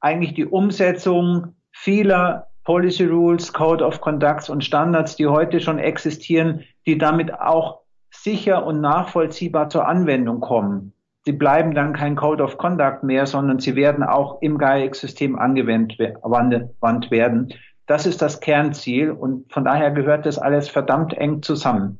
eigentlich 0.00 0.32
die 0.32 0.46
Umsetzung 0.46 1.54
vieler 1.70 2.46
Policy 2.64 3.04
Rules, 3.04 3.52
Code 3.52 3.84
of 3.84 4.00
Conducts 4.00 4.48
und 4.48 4.64
Standards, 4.64 5.14
die 5.16 5.26
heute 5.26 5.60
schon 5.60 5.78
existieren, 5.78 6.64
die 6.86 6.96
damit 6.96 7.30
auch 7.34 7.80
sicher 8.10 8.64
und 8.64 8.80
nachvollziehbar 8.80 9.68
zur 9.68 9.86
Anwendung 9.86 10.40
kommen. 10.40 10.94
Sie 11.26 11.32
bleiben 11.32 11.74
dann 11.74 11.92
kein 11.92 12.16
Code 12.16 12.42
of 12.42 12.56
Conduct 12.56 13.02
mehr, 13.02 13.26
sondern 13.26 13.58
sie 13.58 13.76
werden 13.76 14.02
auch 14.02 14.40
im 14.40 14.56
GAIA-System 14.56 15.38
angewandt 15.38 15.98
werden. 17.10 17.52
Das 17.86 18.06
ist 18.06 18.22
das 18.22 18.40
Kernziel 18.40 19.10
und 19.10 19.52
von 19.52 19.64
daher 19.64 19.90
gehört 19.90 20.26
das 20.26 20.38
alles 20.38 20.68
verdammt 20.68 21.14
eng 21.14 21.42
zusammen. 21.42 21.98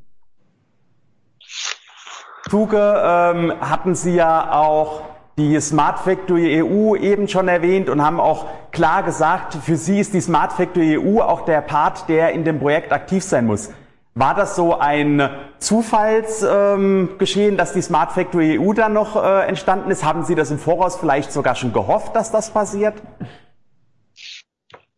Zuge 2.49 2.77
ähm, 2.77 3.53
hatten 3.59 3.95
Sie 3.95 4.15
ja 4.15 4.51
auch 4.51 5.01
die 5.37 5.59
Smart 5.59 5.99
Factory 5.99 6.63
EU 6.63 6.95
eben 6.95 7.27
schon 7.27 7.47
erwähnt 7.47 7.89
und 7.89 8.03
haben 8.03 8.19
auch 8.19 8.45
klar 8.71 9.03
gesagt, 9.03 9.55
für 9.55 9.75
Sie 9.75 9.99
ist 9.99 10.13
die 10.13 10.21
Smart 10.21 10.53
Factory 10.53 10.97
EU 10.97 11.21
auch 11.21 11.45
der 11.45 11.61
Part, 11.61 12.07
der 12.07 12.31
in 12.33 12.43
dem 12.43 12.59
Projekt 12.59 12.91
aktiv 12.91 13.23
sein 13.23 13.45
muss. 13.45 13.71
War 14.15 14.35
das 14.35 14.55
so 14.55 14.77
ein 14.77 15.27
Zufallsgeschehen, 15.57 17.53
ähm, 17.53 17.57
dass 17.57 17.73
die 17.73 17.81
Smart 17.81 18.11
Factory 18.11 18.59
EU 18.59 18.73
dann 18.73 18.93
noch 18.93 19.15
äh, 19.15 19.47
entstanden 19.47 19.89
ist? 19.89 20.05
Haben 20.05 20.23
Sie 20.23 20.35
das 20.35 20.51
im 20.51 20.59
Voraus 20.59 20.97
vielleicht 20.97 21.31
sogar 21.31 21.55
schon 21.55 21.73
gehofft, 21.73 22.15
dass 22.15 22.31
das 22.31 22.51
passiert? 22.51 22.93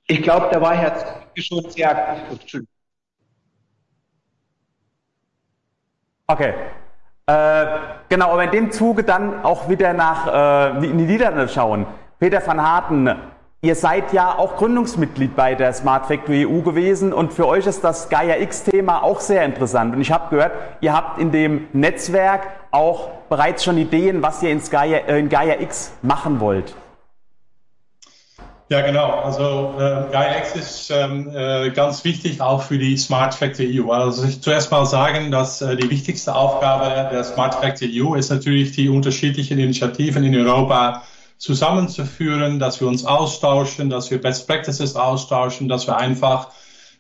Ich 0.08 0.22
glaube, 0.22 0.50
da 0.52 0.62
war 0.62 0.76
Herr 0.76 0.94
schon 1.36 1.70
sehr 1.70 2.10
aktiv. 2.10 2.62
Okay. 6.28 6.54
Äh, 7.28 7.66
genau, 8.08 8.32
aber 8.32 8.44
in 8.44 8.52
dem 8.52 8.72
Zuge 8.72 9.04
dann 9.04 9.44
auch 9.44 9.68
wieder 9.68 9.94
nach 9.94 10.28
äh, 10.82 10.86
in 10.86 10.98
die 11.00 11.06
Niederlande 11.06 11.48
schauen. 11.48 11.88
Peter 12.20 12.46
van 12.46 12.62
Harten, 12.62 13.10
ihr 13.62 13.76
seid 13.76 14.14
ja 14.14 14.38
auch 14.38 14.58
Gründungsmitglied 14.58 15.36
bei 15.36 15.56
der 15.56 15.74
Smart 15.74 16.06
Factory 16.06 16.46
EU 16.46 16.62
gewesen 16.62 17.14
und 17.14 17.34
für 17.34 17.48
euch 17.48 17.66
ist 17.66 17.84
das 17.84 18.10
Gaia 18.10 18.38
X-Thema 18.38 19.02
auch 19.02 19.20
sehr 19.20 19.44
interessant. 19.44 19.96
Und 19.96 20.02
ich 20.02 20.12
habe 20.12 20.30
gehört, 20.30 20.52
ihr 20.82 20.94
habt 20.94 21.20
in 21.20 21.32
dem 21.32 21.68
Netzwerk 21.74 22.48
auch 22.70 23.10
bereits 23.30 23.64
schon 23.64 23.80
Ideen, 23.80 24.22
was 24.22 24.44
ihr 24.44 24.52
in 24.52 24.62
Gaia, 24.62 25.00
äh, 25.00 25.20
in 25.20 25.30
Gaia 25.30 25.60
X 25.60 25.94
machen 26.04 26.40
wollt. 26.40 26.76
Ja, 28.68 28.82
genau. 28.82 29.12
Also 29.12 29.76
äh, 29.78 30.12
GaiaX 30.12 30.56
ist 30.56 30.90
ähm, 30.90 31.30
äh, 31.36 31.70
ganz 31.70 32.04
wichtig 32.04 32.42
auch 32.42 32.64
für 32.64 32.80
die 32.80 32.98
Smart 32.98 33.36
Factory 33.36 33.80
EU. 33.80 33.92
Also 33.92 34.24
ich 34.24 34.42
zuerst 34.42 34.72
mal 34.72 34.88
sagen, 34.88 35.30
dass 35.30 35.62
äh, 35.62 35.76
die 35.76 35.88
wichtigste 35.92 36.34
Aufgabe 36.34 37.10
der 37.12 37.24
Smart 37.24 37.54
Factory 37.54 38.02
EU 38.02 38.16
ist 38.16 38.32
natürlich 38.32 38.72
die 38.72 38.90
unterschiedlichen 38.90 39.60
Initiativen 39.60 40.24
in 40.24 40.36
Europa 40.36 41.04
zusammenzuführen, 41.38 42.58
dass 42.58 42.82
wir 42.82 42.88
uns 42.88 43.06
austauschen, 43.06 43.92
dass 43.92 44.10
wir 44.10 44.20
Best 44.20 44.48
Practices 44.48 44.96
austauschen, 44.96 45.70
dass 45.70 45.86
wir 45.86 45.98
einfach 45.98 46.50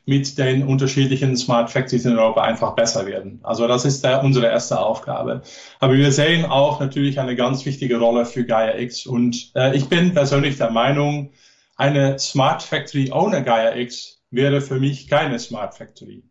mit 0.05 0.37
den 0.37 0.67
unterschiedlichen 0.67 1.35
Smart 1.35 1.71
Factories 1.71 2.05
in 2.05 2.15
Europa 2.15 2.41
einfach 2.43 2.75
besser 2.75 3.07
werden. 3.07 3.39
Also 3.41 3.67
das 3.67 3.85
ist 3.85 4.03
der, 4.03 4.23
unsere 4.23 4.45
erste 4.45 4.79
Aufgabe. 4.79 5.41
Aber 5.79 5.93
wir 5.95 6.11
sehen 6.11 6.45
auch 6.45 6.79
natürlich 6.79 7.19
eine 7.19 7.35
ganz 7.35 7.65
wichtige 7.65 7.97
Rolle 7.97 8.25
für 8.25 8.45
Gaia 8.45 8.77
X. 8.77 9.07
Und 9.07 9.51
äh, 9.55 9.75
ich 9.75 9.89
bin 9.89 10.13
persönlich 10.13 10.57
der 10.57 10.69
Meinung, 10.69 11.31
eine 11.75 12.19
Smart 12.19 12.63
Factory 12.63 13.11
ohne 13.11 13.43
Gaia 13.43 13.75
X 13.75 14.21
wäre 14.31 14.61
für 14.61 14.79
mich 14.79 15.07
keine 15.07 15.39
Smart 15.39 15.75
Factory. 15.75 16.23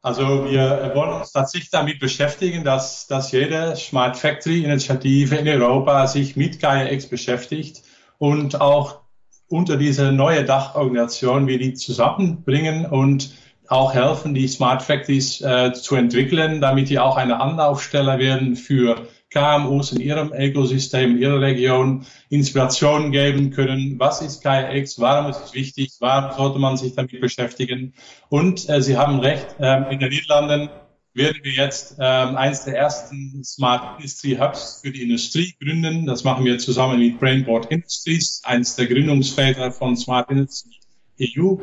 Also 0.00 0.48
wir 0.48 0.92
wollen 0.94 1.20
uns 1.20 1.32
tatsächlich 1.32 1.70
damit 1.70 1.98
beschäftigen, 1.98 2.64
dass, 2.64 3.08
dass 3.08 3.32
jede 3.32 3.74
Smart 3.76 4.16
Factory 4.16 4.64
Initiative 4.64 5.34
in 5.36 5.48
Europa 5.48 6.06
sich 6.06 6.36
mit 6.36 6.60
Gaia 6.60 6.90
X 6.92 7.06
beschäftigt 7.06 7.82
und 8.18 8.60
auch 8.60 9.00
unter 9.48 9.76
diese 9.76 10.12
neue 10.12 10.44
Dachorganisation 10.44 11.46
wir 11.46 11.58
die 11.58 11.74
zusammenbringen 11.74 12.86
und 12.86 13.34
auch 13.68 13.92
helfen, 13.92 14.34
die 14.34 14.48
Smart 14.48 14.82
Factories 14.82 15.40
äh, 15.40 15.72
zu 15.72 15.96
entwickeln, 15.96 16.60
damit 16.60 16.88
die 16.88 16.98
auch 16.98 17.16
eine 17.16 17.40
Anlaufstelle 17.40 18.18
werden 18.18 18.56
für 18.56 19.06
KMUs 19.30 19.92
in 19.92 20.00
ihrem 20.00 20.32
Ökosystem, 20.32 21.16
in 21.16 21.22
ihrer 21.22 21.40
Region 21.40 22.06
Inspiration 22.30 23.12
geben 23.12 23.50
können. 23.50 23.98
Was 23.98 24.22
ist 24.22 24.42
KX? 24.42 25.00
Warum 25.00 25.30
ist 25.30 25.40
es 25.44 25.54
wichtig? 25.54 25.92
Warum 26.00 26.36
sollte 26.36 26.58
man 26.58 26.76
sich 26.76 26.94
damit 26.94 27.20
beschäftigen? 27.20 27.94
Und 28.28 28.68
äh, 28.68 28.80
Sie 28.80 28.96
haben 28.96 29.20
recht, 29.20 29.56
äh, 29.60 29.92
in 29.92 29.98
den 29.98 30.10
Niederlanden 30.10 30.70
werden 31.14 31.40
wir 31.42 31.52
jetzt 31.52 31.96
ähm, 31.98 32.36
eins 32.36 32.64
der 32.64 32.76
ersten 32.76 33.42
Smart 33.44 33.98
Industry 33.98 34.36
Hubs 34.36 34.80
für 34.82 34.92
die 34.92 35.02
Industrie 35.02 35.54
gründen. 35.60 36.06
Das 36.06 36.24
machen 36.24 36.44
wir 36.44 36.58
zusammen 36.58 36.98
mit 37.00 37.18
Brainboard 37.18 37.70
Industries, 37.70 38.40
eins 38.44 38.76
der 38.76 38.86
Gründungsväter 38.86 39.72
von 39.72 39.96
Smart 39.96 40.30
Industry 40.30 40.78
EU, 41.20 41.56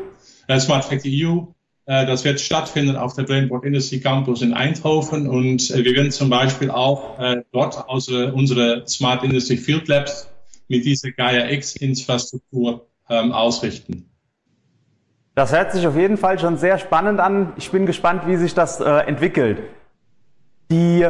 äh, 0.47 0.59
Smart 0.59 0.85
Factory 0.85 1.25
EU. 1.25 1.54
Äh, 1.87 2.05
das 2.05 2.25
wird 2.25 2.39
stattfinden 2.39 2.95
auf 2.95 3.13
der 3.13 3.23
Brainboard 3.23 3.63
Industry 3.63 3.99
Campus 3.99 4.41
in 4.41 4.53
Eindhoven 4.53 5.27
und 5.27 5.69
äh, 5.69 5.85
wir 5.85 5.95
werden 5.95 6.11
zum 6.11 6.29
Beispiel 6.29 6.71
auch 6.71 7.19
äh, 7.19 7.43
dort 7.51 7.85
unsere 7.87 8.87
Smart 8.87 9.23
Industry 9.23 9.57
Field 9.57 9.87
Labs 9.87 10.27
mit 10.67 10.83
dieser 10.83 11.11
Gaia 11.11 11.47
X 11.49 11.75
Infrastruktur 11.75 12.87
ähm, 13.09 13.31
ausrichten. 13.31 14.09
Das 15.35 15.51
hört 15.51 15.73
sich 15.73 15.85
auf 15.85 15.95
jeden 15.95 16.17
Fall 16.17 16.39
schon 16.39 16.57
sehr 16.57 16.79
spannend 16.79 17.19
an. 17.19 17.53
Ich 17.57 17.69
bin 17.69 17.85
gespannt, 17.85 18.23
wie 18.25 18.37
sich 18.37 18.53
das 18.53 18.79
entwickelt. 18.79 19.59
Die 20.71 21.05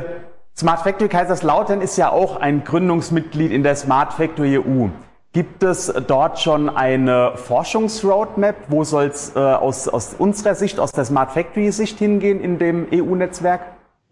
Smart 0.57 0.81
Factory 0.81 1.09
Kaiserslautern 1.09 1.79
ist 1.79 1.95
ja 1.95 2.09
auch 2.09 2.37
ein 2.37 2.63
Gründungsmitglied 2.63 3.51
in 3.51 3.61
der 3.61 3.75
Smart 3.75 4.13
Factory 4.13 4.57
EU. 4.57 4.87
Gibt 5.35 5.63
es 5.63 5.93
dort 6.07 6.39
schon 6.39 6.69
eine 6.69 7.33
Forschungsroadmap? 7.35 8.55
Wo 8.69 8.85
soll 8.85 9.07
es 9.07 9.35
äh, 9.35 9.39
aus, 9.39 9.89
aus 9.89 10.15
unserer 10.17 10.55
Sicht, 10.55 10.79
aus 10.79 10.93
der 10.93 11.03
Smart 11.03 11.33
Factory 11.33 11.73
Sicht 11.73 11.99
hingehen 11.99 12.39
in 12.39 12.57
dem 12.57 12.87
EU-Netzwerk? 12.89 13.59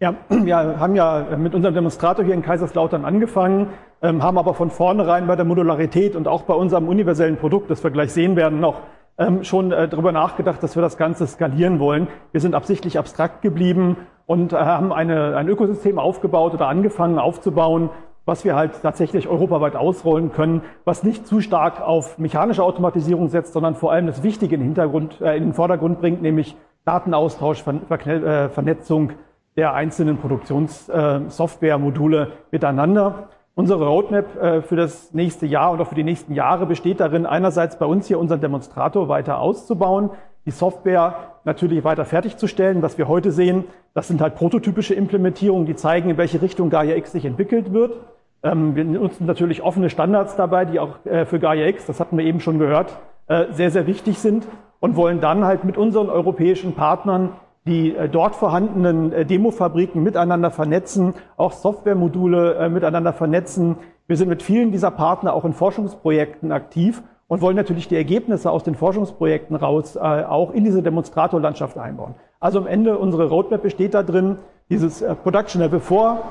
Ja, 0.00 0.16
wir 0.28 0.78
haben 0.78 0.94
ja 0.94 1.26
mit 1.38 1.54
unserem 1.54 1.74
Demonstrator 1.74 2.26
hier 2.26 2.34
in 2.34 2.42
Kaiserslautern 2.42 3.06
angefangen, 3.06 3.68
ähm, 4.02 4.22
haben 4.22 4.36
aber 4.36 4.52
von 4.52 4.70
vornherein 4.70 5.26
bei 5.26 5.34
der 5.34 5.46
Modularität 5.46 6.14
und 6.14 6.28
auch 6.28 6.42
bei 6.42 6.52
unserem 6.52 6.88
universellen 6.88 7.38
Produkt, 7.38 7.70
das 7.70 7.82
wir 7.82 7.90
gleich 7.90 8.12
sehen 8.12 8.36
werden, 8.36 8.60
noch 8.60 8.82
ähm, 9.16 9.44
schon 9.44 9.72
äh, 9.72 9.88
darüber 9.88 10.12
nachgedacht, 10.12 10.62
dass 10.62 10.76
wir 10.76 10.82
das 10.82 10.98
Ganze 10.98 11.26
skalieren 11.26 11.80
wollen. 11.80 12.06
Wir 12.32 12.42
sind 12.42 12.54
absichtlich 12.54 12.98
abstrakt 12.98 13.40
geblieben 13.40 13.96
und 14.26 14.52
äh, 14.52 14.56
haben 14.56 14.92
eine, 14.92 15.36
ein 15.36 15.48
Ökosystem 15.48 15.98
aufgebaut 15.98 16.52
oder 16.52 16.68
angefangen 16.68 17.18
aufzubauen, 17.18 17.88
was 18.26 18.44
wir 18.44 18.56
halt 18.56 18.82
tatsächlich 18.82 19.28
europaweit 19.28 19.76
ausrollen 19.76 20.32
können, 20.32 20.62
was 20.84 21.02
nicht 21.02 21.26
zu 21.26 21.40
stark 21.40 21.80
auf 21.80 22.18
mechanische 22.18 22.62
Automatisierung 22.62 23.28
setzt, 23.28 23.52
sondern 23.52 23.74
vor 23.74 23.92
allem 23.92 24.06
das 24.06 24.22
Wichtige 24.22 24.54
in 24.54 24.62
den, 24.62 24.68
Hintergrund, 24.68 25.20
äh, 25.20 25.36
in 25.36 25.42
den 25.44 25.52
Vordergrund 25.52 26.00
bringt, 26.00 26.22
nämlich 26.22 26.56
Datenaustausch, 26.84 27.62
Ver 27.62 28.06
äh, 28.06 28.48
Vernetzung 28.48 29.12
der 29.56 29.74
einzelnen 29.74 30.18
Produktionssoftware-Module 30.18 32.22
äh, 32.22 32.28
miteinander. 32.50 33.28
Unsere 33.54 33.86
Roadmap 33.86 34.36
äh, 34.36 34.62
für 34.62 34.74
das 34.76 35.14
nächste 35.14 35.46
Jahr 35.46 35.70
und 35.70 35.80
auch 35.80 35.86
für 35.86 35.94
die 35.94 36.02
nächsten 36.02 36.34
Jahre 36.34 36.66
besteht 36.66 36.98
darin, 37.00 37.24
einerseits 37.24 37.78
bei 37.78 37.86
uns 37.86 38.08
hier 38.08 38.18
unseren 38.18 38.40
Demonstrator 38.40 39.08
weiter 39.08 39.38
auszubauen, 39.38 40.10
die 40.44 40.50
Software 40.50 41.33
natürlich 41.44 41.84
weiter 41.84 42.04
fertigzustellen. 42.04 42.82
Was 42.82 42.98
wir 42.98 43.08
heute 43.08 43.30
sehen, 43.30 43.64
das 43.94 44.08
sind 44.08 44.20
halt 44.20 44.34
prototypische 44.34 44.94
Implementierungen, 44.94 45.66
die 45.66 45.76
zeigen, 45.76 46.10
in 46.10 46.16
welche 46.16 46.42
Richtung 46.42 46.70
Gaia 46.70 46.96
X 46.96 47.12
sich 47.12 47.24
entwickelt 47.24 47.72
wird. 47.72 48.00
Ähm, 48.42 48.76
wir 48.76 48.84
nutzen 48.84 49.26
natürlich 49.26 49.62
offene 49.62 49.90
Standards 49.90 50.36
dabei, 50.36 50.64
die 50.64 50.78
auch 50.78 51.04
äh, 51.06 51.24
für 51.26 51.38
Gaia 51.38 51.66
X, 51.66 51.86
das 51.86 52.00
hatten 52.00 52.18
wir 52.18 52.24
eben 52.24 52.40
schon 52.40 52.58
gehört, 52.58 52.98
äh, 53.26 53.46
sehr, 53.52 53.70
sehr 53.70 53.86
wichtig 53.86 54.18
sind 54.18 54.46
und 54.80 54.96
wollen 54.96 55.20
dann 55.20 55.44
halt 55.44 55.64
mit 55.64 55.78
unseren 55.78 56.10
europäischen 56.10 56.74
Partnern 56.74 57.32
die 57.66 57.96
äh, 57.96 58.08
dort 58.10 58.34
vorhandenen 58.34 59.26
Demofabriken 59.26 60.02
miteinander 60.02 60.50
vernetzen, 60.50 61.14
auch 61.38 61.52
Softwaremodule 61.52 62.68
miteinander 62.68 63.14
vernetzen. 63.14 63.76
Wir 64.06 64.18
sind 64.18 64.28
mit 64.28 64.42
vielen 64.42 64.70
dieser 64.70 64.90
Partner 64.90 65.32
auch 65.32 65.46
in 65.46 65.54
Forschungsprojekten 65.54 66.52
aktiv 66.52 67.02
und 67.28 67.40
wollen 67.40 67.56
natürlich 67.56 67.88
die 67.88 67.96
Ergebnisse 67.96 68.50
aus 68.50 68.64
den 68.64 68.74
Forschungsprojekten 68.74 69.56
raus 69.56 69.96
auch 69.96 70.52
in 70.52 70.64
diese 70.64 70.82
Demonstratorlandschaft 70.82 71.78
einbauen. 71.78 72.14
Also 72.38 72.58
am 72.58 72.66
Ende 72.66 72.98
unsere 72.98 73.28
Roadmap 73.28 73.62
besteht 73.62 73.94
da 73.94 74.02
drin, 74.02 74.36
dieses 74.68 75.04
Production 75.22 75.62
Level 75.62 75.80
4 75.80 76.22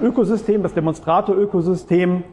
Ökosystem, 0.00 0.62
das 0.62 0.74
Demonstrator-Ökosystem 0.74 2.24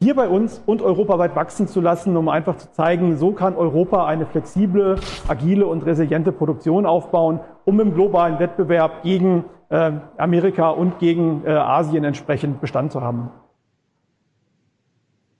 hier 0.00 0.14
bei 0.14 0.28
uns 0.28 0.62
und 0.64 0.80
europaweit 0.80 1.34
wachsen 1.34 1.66
zu 1.66 1.80
lassen, 1.80 2.16
um 2.16 2.28
einfach 2.28 2.56
zu 2.56 2.70
zeigen, 2.70 3.16
so 3.16 3.32
kann 3.32 3.56
Europa 3.56 4.06
eine 4.06 4.26
flexible, 4.26 4.96
agile 5.26 5.66
und 5.66 5.84
resiliente 5.84 6.30
Produktion 6.30 6.86
aufbauen, 6.86 7.40
um 7.64 7.80
im 7.80 7.94
globalen 7.94 8.38
Wettbewerb 8.38 9.02
gegen 9.02 9.44
äh, 9.70 9.90
Amerika 10.16 10.70
und 10.70 11.00
gegen 11.00 11.42
äh, 11.44 11.50
Asien 11.50 12.04
entsprechend 12.04 12.60
Bestand 12.60 12.92
zu 12.92 13.00
haben. 13.00 13.30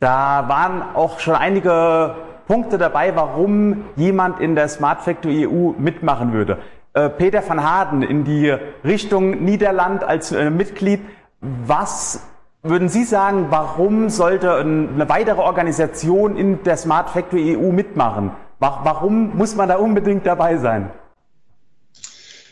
Da 0.00 0.49
waren 0.49 0.95
auch 0.95 1.19
schon 1.19 1.35
einige 1.35 2.14
Punkte 2.47 2.78
dabei, 2.78 3.17
warum 3.17 3.85
jemand 3.97 4.40
in 4.40 4.55
der 4.55 4.69
Smart 4.69 5.02
Factory 5.02 5.47
EU 5.47 5.73
mitmachen 5.76 6.33
würde. 6.33 6.59
Äh, 6.95 7.09
Peter 7.11 7.43
van 7.47 7.62
Harden 7.62 8.02
in 8.02 8.25
die 8.25 8.55
Richtung 8.85 9.45
Niederland 9.45 10.05
als 10.05 10.33
äh, 10.33 10.50
Mitglied. 10.50 11.00
Was 11.40 12.23
würden 12.62 12.88
Sie 12.88 13.05
sagen, 13.05 13.47
warum 13.50 14.09
sollte 14.09 14.55
eine 14.55 15.09
weitere 15.09 15.40
Organisation 15.40 16.37
in 16.37 16.62
der 16.62 16.76
Smart 16.76 17.11
Factory 17.11 17.57
EU 17.57 17.73
mitmachen? 17.73 18.31
Warum 18.61 19.37
muss 19.37 19.55
man 19.55 19.69
da 19.69 19.76
unbedingt 19.76 20.26
dabei 20.26 20.57
sein? 20.57 20.90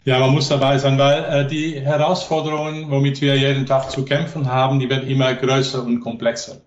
Ja, 0.05 0.21
man 0.21 0.31
muss 0.31 0.49
dabei 0.49 0.79
sein, 0.79 0.99
weil 0.99 1.25
äh, 1.25 1.47
die 1.49 1.81
Herausforderungen, 1.81 2.91
womit 2.91 3.21
wir 3.21 3.37
jeden 3.37 3.67
Tag 3.67 3.91
zu 3.91 4.05
kämpfen 4.05 4.53
haben, 4.53 4.79
die 4.79 4.89
werden 4.89 5.09
immer 5.09 5.35
größer 5.35 5.83
und 5.83 6.01
komplexer. 6.01 6.59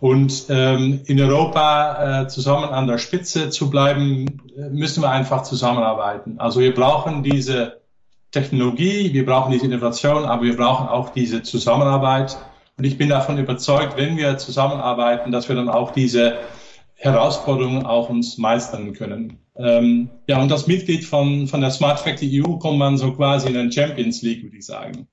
Und 0.00 0.46
ähm, 0.50 1.00
in 1.06 1.20
Europa 1.20 2.22
äh, 2.22 2.28
zusammen 2.28 2.64
an 2.70 2.86
der 2.86 2.98
Spitze 2.98 3.50
zu 3.50 3.70
bleiben, 3.70 4.42
müssen 4.70 5.02
wir 5.02 5.10
einfach 5.10 5.42
zusammenarbeiten. 5.42 6.38
Also 6.38 6.60
wir 6.60 6.74
brauchen 6.74 7.22
diese 7.22 7.80
Technologie, 8.30 9.12
wir 9.12 9.24
brauchen 9.24 9.52
diese 9.52 9.66
Innovation, 9.66 10.24
aber 10.24 10.42
wir 10.42 10.56
brauchen 10.56 10.88
auch 10.88 11.10
diese 11.10 11.42
Zusammenarbeit 11.42 12.36
und 12.78 12.84
ich 12.84 12.98
bin 12.98 13.08
davon 13.08 13.38
überzeugt, 13.38 13.96
wenn 13.96 14.18
wir 14.18 14.36
zusammenarbeiten, 14.36 15.32
dass 15.32 15.48
wir 15.48 15.56
dann 15.56 15.70
auch 15.70 15.92
diese 15.92 16.36
Herausforderungen 16.96 17.84
auch 17.84 18.08
uns 18.08 18.38
meistern 18.38 18.92
können. 18.92 19.38
Ähm, 19.58 20.10
ja, 20.26 20.40
und 20.42 20.50
als 20.52 20.66
Mitglied 20.66 21.04
von, 21.04 21.46
von 21.46 21.60
der 21.60 21.70
Smart 21.70 22.00
Factory 22.00 22.42
EU 22.42 22.56
kommt 22.56 22.78
man 22.78 22.98
so 22.98 23.12
quasi 23.12 23.48
in 23.48 23.54
den 23.54 23.72
Champions 23.72 24.22
League, 24.22 24.42
würde 24.42 24.56
ich 24.56 24.66
sagen. 24.66 25.06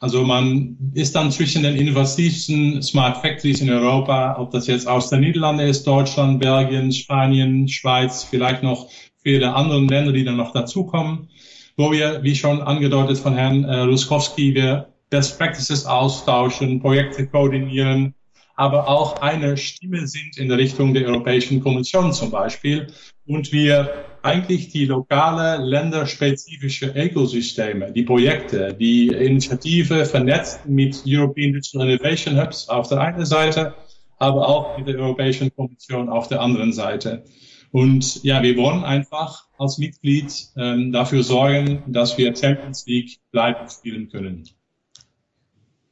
Also 0.00 0.22
man 0.24 0.78
ist 0.94 1.14
dann 1.14 1.30
zwischen 1.30 1.62
den 1.62 1.76
innovativsten 1.76 2.82
Smart 2.82 3.18
Factories 3.18 3.60
in 3.60 3.70
Europa, 3.70 4.36
ob 4.38 4.50
das 4.50 4.66
jetzt 4.66 4.88
aus 4.88 5.10
den 5.10 5.20
Niederlanden 5.20 5.66
ist, 5.66 5.86
Deutschland, 5.86 6.40
Belgien, 6.40 6.92
Spanien, 6.92 7.68
Schweiz, 7.68 8.24
vielleicht 8.24 8.62
noch 8.62 8.88
viele 9.22 9.54
andere 9.54 9.80
Länder, 9.80 10.12
die 10.12 10.24
dann 10.24 10.36
noch 10.36 10.52
dazukommen, 10.52 11.28
wo 11.76 11.92
wir, 11.92 12.22
wie 12.22 12.34
schon 12.34 12.62
angedeutet 12.62 13.18
von 13.18 13.34
Herrn 13.34 13.64
äh, 13.64 13.80
Ruskowski, 13.80 14.54
wir 14.54 14.88
Best 15.10 15.38
Practices 15.38 15.84
austauschen, 15.84 16.80
Projekte 16.80 17.26
koordinieren, 17.26 18.14
aber 18.60 18.88
auch 18.88 19.22
eine 19.22 19.56
Stimme 19.56 20.06
sind 20.06 20.36
in 20.36 20.52
Richtung 20.52 20.92
der 20.92 21.06
Europäischen 21.06 21.62
Kommission 21.62 22.12
zum 22.12 22.30
Beispiel 22.30 22.88
und 23.26 23.52
wir 23.52 24.04
eigentlich 24.20 24.68
die 24.68 24.84
lokale, 24.84 25.64
länderspezifische 25.64 26.92
Ökosysteme, 26.94 27.90
die 27.90 28.02
Projekte, 28.02 28.76
die 28.78 29.06
Initiative 29.06 30.04
vernetzt 30.04 30.68
mit 30.68 31.04
European 31.06 31.54
Digital 31.54 31.88
Innovation 31.88 32.38
Hubs 32.38 32.68
auf 32.68 32.86
der 32.90 33.00
einen 33.00 33.24
Seite, 33.24 33.72
aber 34.18 34.46
auch 34.46 34.76
mit 34.76 34.88
der 34.88 34.98
Europäischen 34.98 35.50
Kommission 35.56 36.10
auf 36.10 36.28
der 36.28 36.42
anderen 36.42 36.74
Seite. 36.74 37.24
Und 37.72 38.22
ja, 38.24 38.42
wir 38.42 38.58
wollen 38.58 38.84
einfach 38.84 39.46
als 39.56 39.78
Mitglied 39.78 40.34
ähm, 40.58 40.92
dafür 40.92 41.22
sorgen, 41.22 41.82
dass 41.86 42.18
wir 42.18 42.36
Champions 42.36 42.84
League 42.86 43.20
bleiben 43.32 43.70
spielen 43.70 44.10
können 44.10 44.44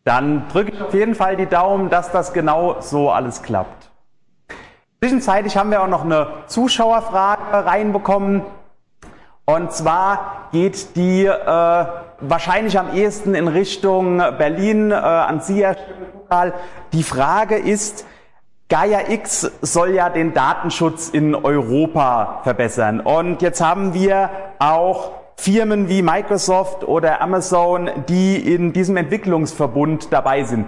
dann 0.09 0.49
drücke 0.51 0.73
ich 0.73 0.81
auf 0.81 0.95
jeden 0.95 1.15
Fall 1.15 1.37
die 1.37 1.45
Daumen, 1.47 1.91
dass 1.91 2.11
das 2.11 2.33
genau 2.33 2.77
so 2.81 3.11
alles 3.11 3.43
klappt. 3.43 3.91
Zwischenzeitlich 5.01 5.59
haben 5.59 5.71
wir 5.71 5.83
auch 5.83 5.89
noch 5.89 6.05
eine 6.05 6.29
Zuschauerfrage 6.47 7.67
reinbekommen. 7.67 8.43
Und 9.45 9.73
zwar 9.73 10.49
geht 10.51 10.97
die 10.97 11.27
äh, 11.27 11.87
wahrscheinlich 12.21 12.79
am 12.79 12.95
ehesten 12.95 13.35
in 13.35 13.49
Richtung 13.49 14.17
Berlin 14.17 14.93
äh, 14.93 14.95
an 14.95 15.43
Sie, 15.43 15.63
Herr 15.63 15.77
Schimmelpokal. 15.77 16.55
Die 16.95 17.03
Frage 17.03 17.57
ist, 17.57 18.07
Gaia 18.71 19.11
X 19.11 19.51
soll 19.61 19.91
ja 19.91 20.09
den 20.09 20.33
Datenschutz 20.33 21.11
in 21.11 21.35
Europa 21.35 22.41
verbessern. 22.45 23.01
Und 23.01 23.43
jetzt 23.43 23.61
haben 23.61 23.93
wir 23.93 24.31
auch 24.59 25.13
Firmen 25.41 25.89
wie 25.89 26.03
Microsoft 26.03 26.83
oder 26.83 27.21
Amazon, 27.21 27.89
die 28.09 28.37
in 28.37 28.73
diesem 28.73 28.97
Entwicklungsverbund 28.97 30.13
dabei 30.13 30.43
sind. 30.43 30.67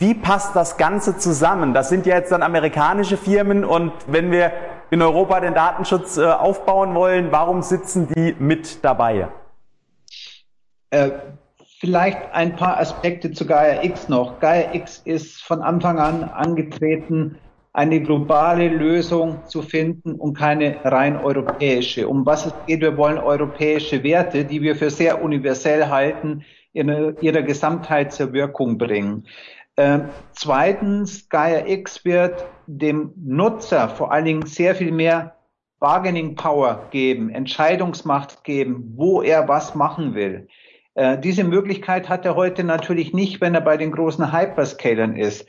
Wie 0.00 0.14
passt 0.14 0.56
das 0.56 0.76
Ganze 0.76 1.16
zusammen? 1.16 1.74
Das 1.74 1.88
sind 1.88 2.06
ja 2.06 2.16
jetzt 2.16 2.32
dann 2.32 2.42
amerikanische 2.42 3.16
Firmen 3.16 3.64
und 3.64 3.92
wenn 4.08 4.32
wir 4.32 4.50
in 4.90 5.00
Europa 5.00 5.38
den 5.38 5.54
Datenschutz 5.54 6.16
äh, 6.16 6.24
aufbauen 6.24 6.96
wollen, 6.96 7.30
warum 7.30 7.62
sitzen 7.62 8.08
die 8.08 8.34
mit 8.36 8.84
dabei? 8.84 9.28
Äh, 10.90 11.10
vielleicht 11.78 12.18
ein 12.32 12.56
paar 12.56 12.80
Aspekte 12.80 13.30
zu 13.30 13.46
Gaia 13.46 13.84
X 13.84 14.08
noch. 14.08 14.40
Gaia 14.40 14.74
X 14.74 15.02
ist 15.04 15.40
von 15.40 15.62
Anfang 15.62 16.00
an 16.00 16.24
angetreten, 16.24 17.38
eine 17.72 18.00
globale 18.00 18.68
Lösung 18.68 19.46
zu 19.46 19.62
finden 19.62 20.14
und 20.14 20.36
keine 20.36 20.84
rein 20.84 21.16
europäische. 21.16 22.08
Um 22.08 22.26
was 22.26 22.46
es 22.46 22.54
geht, 22.66 22.80
wir 22.80 22.96
wollen 22.96 23.18
europäische 23.18 24.02
Werte, 24.02 24.44
die 24.44 24.60
wir 24.60 24.74
für 24.74 24.90
sehr 24.90 25.22
universell 25.22 25.88
halten, 25.88 26.44
in 26.72 26.88
ihrer 27.20 27.42
Gesamtheit 27.42 28.12
zur 28.12 28.32
Wirkung 28.32 28.78
bringen. 28.78 29.26
Äh, 29.76 30.00
zweitens, 30.32 31.28
Gaia 31.28 31.66
X 31.66 32.04
wird 32.04 32.44
dem 32.66 33.12
Nutzer 33.16 33.88
vor 33.88 34.12
allen 34.12 34.24
Dingen 34.24 34.46
sehr 34.46 34.74
viel 34.74 34.92
mehr 34.92 35.36
Bargaining 35.78 36.34
Power 36.34 36.88
geben, 36.90 37.30
Entscheidungsmacht 37.30 38.44
geben, 38.44 38.92
wo 38.96 39.22
er 39.22 39.48
was 39.48 39.74
machen 39.74 40.14
will. 40.14 40.48
Äh, 40.94 41.18
diese 41.18 41.44
Möglichkeit 41.44 42.08
hat 42.08 42.26
er 42.26 42.36
heute 42.36 42.64
natürlich 42.64 43.14
nicht, 43.14 43.40
wenn 43.40 43.54
er 43.54 43.62
bei 43.62 43.76
den 43.76 43.90
großen 43.90 44.32
Hyperscalern 44.32 45.16
ist. 45.16 45.48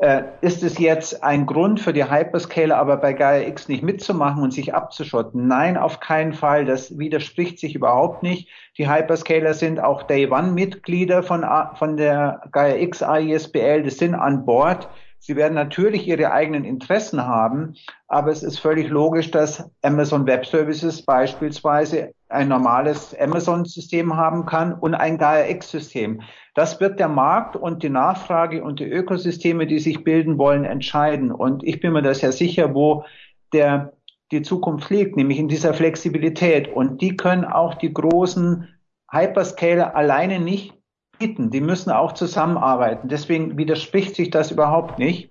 Äh, 0.00 0.22
ist 0.42 0.62
es 0.62 0.78
jetzt 0.78 1.24
ein 1.24 1.44
Grund 1.44 1.80
für 1.80 1.92
die 1.92 2.08
Hyperscaler, 2.08 2.76
aber 2.76 2.98
bei 2.98 3.12
Gaia 3.14 3.48
X 3.48 3.66
nicht 3.66 3.82
mitzumachen 3.82 4.44
und 4.44 4.52
sich 4.52 4.72
abzuschotten? 4.72 5.48
Nein, 5.48 5.76
auf 5.76 5.98
keinen 5.98 6.34
Fall. 6.34 6.64
Das 6.64 6.98
widerspricht 6.98 7.58
sich 7.58 7.74
überhaupt 7.74 8.22
nicht. 8.22 8.48
Die 8.76 8.88
Hyperscaler 8.88 9.54
sind 9.54 9.80
auch 9.80 10.04
Day 10.04 10.30
One 10.30 10.52
Mitglieder 10.52 11.24
von, 11.24 11.44
von 11.74 11.96
der 11.96 12.42
Gaia 12.52 12.76
X 12.76 13.02
AISBL. 13.02 13.82
Die 13.82 13.90
sind 13.90 14.14
an 14.14 14.44
Bord. 14.44 14.88
Sie 15.20 15.36
werden 15.36 15.54
natürlich 15.54 16.06
ihre 16.06 16.30
eigenen 16.30 16.64
Interessen 16.64 17.26
haben, 17.26 17.74
aber 18.06 18.30
es 18.30 18.42
ist 18.42 18.58
völlig 18.58 18.88
logisch, 18.88 19.30
dass 19.30 19.70
Amazon 19.82 20.26
Web 20.26 20.46
Services 20.46 21.02
beispielsweise 21.02 22.12
ein 22.28 22.48
normales 22.48 23.18
Amazon-System 23.18 24.16
haben 24.16 24.46
kann 24.46 24.72
und 24.72 24.94
ein 24.94 25.18
Gaia-X-System. 25.18 26.22
Das 26.54 26.80
wird 26.80 27.00
der 27.00 27.08
Markt 27.08 27.56
und 27.56 27.82
die 27.82 27.88
Nachfrage 27.88 28.62
und 28.62 28.80
die 28.80 28.88
Ökosysteme, 28.90 29.66
die 29.66 29.78
sich 29.78 30.04
bilden 30.04 30.38
wollen, 30.38 30.64
entscheiden. 30.64 31.32
Und 31.32 31.64
ich 31.64 31.80
bin 31.80 31.92
mir 31.92 32.02
da 32.02 32.14
sehr 32.14 32.32
sicher, 32.32 32.74
wo 32.74 33.04
der, 33.52 33.92
die 34.30 34.42
Zukunft 34.42 34.90
liegt, 34.90 35.16
nämlich 35.16 35.38
in 35.38 35.48
dieser 35.48 35.74
Flexibilität. 35.74 36.68
Und 36.68 37.00
die 37.00 37.16
können 37.16 37.44
auch 37.44 37.74
die 37.74 37.92
großen 37.92 38.68
Hyperscaler 39.10 39.96
alleine 39.96 40.38
nicht 40.38 40.77
bieten. 41.18 41.50
Die 41.50 41.60
müssen 41.60 41.90
auch 41.90 42.12
zusammenarbeiten. 42.12 43.08
Deswegen 43.08 43.56
widerspricht 43.56 44.16
sich 44.16 44.30
das 44.30 44.50
überhaupt 44.50 44.98
nicht. 44.98 45.30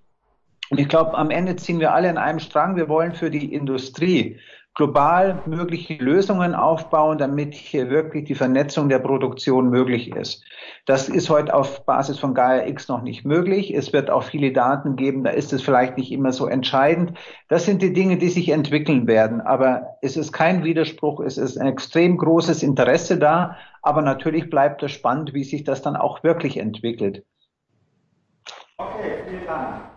Und 0.69 0.79
ich 0.79 0.89
glaube, 0.89 1.17
am 1.17 1.29
Ende 1.29 1.55
ziehen 1.55 1.79
wir 1.79 1.93
alle 1.93 2.09
in 2.09 2.17
einem 2.17 2.39
Strang. 2.39 2.75
Wir 2.75 2.89
wollen 2.89 3.13
für 3.13 3.31
die 3.31 3.53
Industrie 3.53 4.39
global 4.77 5.41
mögliche 5.47 5.95
Lösungen 5.95 6.53
aufbauen, 6.53 7.17
damit 7.17 7.55
hier 7.55 7.89
wirklich 7.89 8.25
die 8.25 8.35
Vernetzung 8.35 8.89
der 8.89 8.99
Produktion 8.99 9.71
möglich 9.71 10.15
ist. 10.15 10.43
Das 10.85 11.09
ist 11.09 11.31
heute 11.31 11.55
auf 11.55 11.83
Basis 11.85 12.19
von 12.19 12.35
Gaia 12.35 12.67
X 12.67 12.87
noch 12.87 13.01
nicht 13.01 13.25
möglich. 13.25 13.73
Es 13.73 13.91
wird 13.91 14.11
auch 14.11 14.21
viele 14.21 14.51
Daten 14.51 14.95
geben, 14.95 15.23
da 15.23 15.31
ist 15.31 15.51
es 15.51 15.63
vielleicht 15.63 15.97
nicht 15.97 16.11
immer 16.11 16.31
so 16.31 16.45
entscheidend. 16.45 17.17
Das 17.49 17.65
sind 17.65 17.81
die 17.81 17.91
Dinge, 17.91 18.17
die 18.17 18.29
sich 18.29 18.49
entwickeln 18.49 19.07
werden. 19.07 19.41
Aber 19.41 19.97
es 20.03 20.15
ist 20.15 20.31
kein 20.31 20.63
Widerspruch, 20.63 21.21
es 21.21 21.39
ist 21.39 21.57
ein 21.57 21.67
extrem 21.67 22.15
großes 22.15 22.61
Interesse 22.61 23.17
da. 23.17 23.57
Aber 23.81 24.03
natürlich 24.03 24.47
bleibt 24.51 24.83
es 24.83 24.91
spannend, 24.91 25.33
wie 25.33 25.43
sich 25.43 25.63
das 25.63 25.81
dann 25.81 25.95
auch 25.95 26.23
wirklich 26.23 26.57
entwickelt. 26.57 27.25
Okay, 28.77 29.23
vielen 29.27 29.45
Dank. 29.47 29.96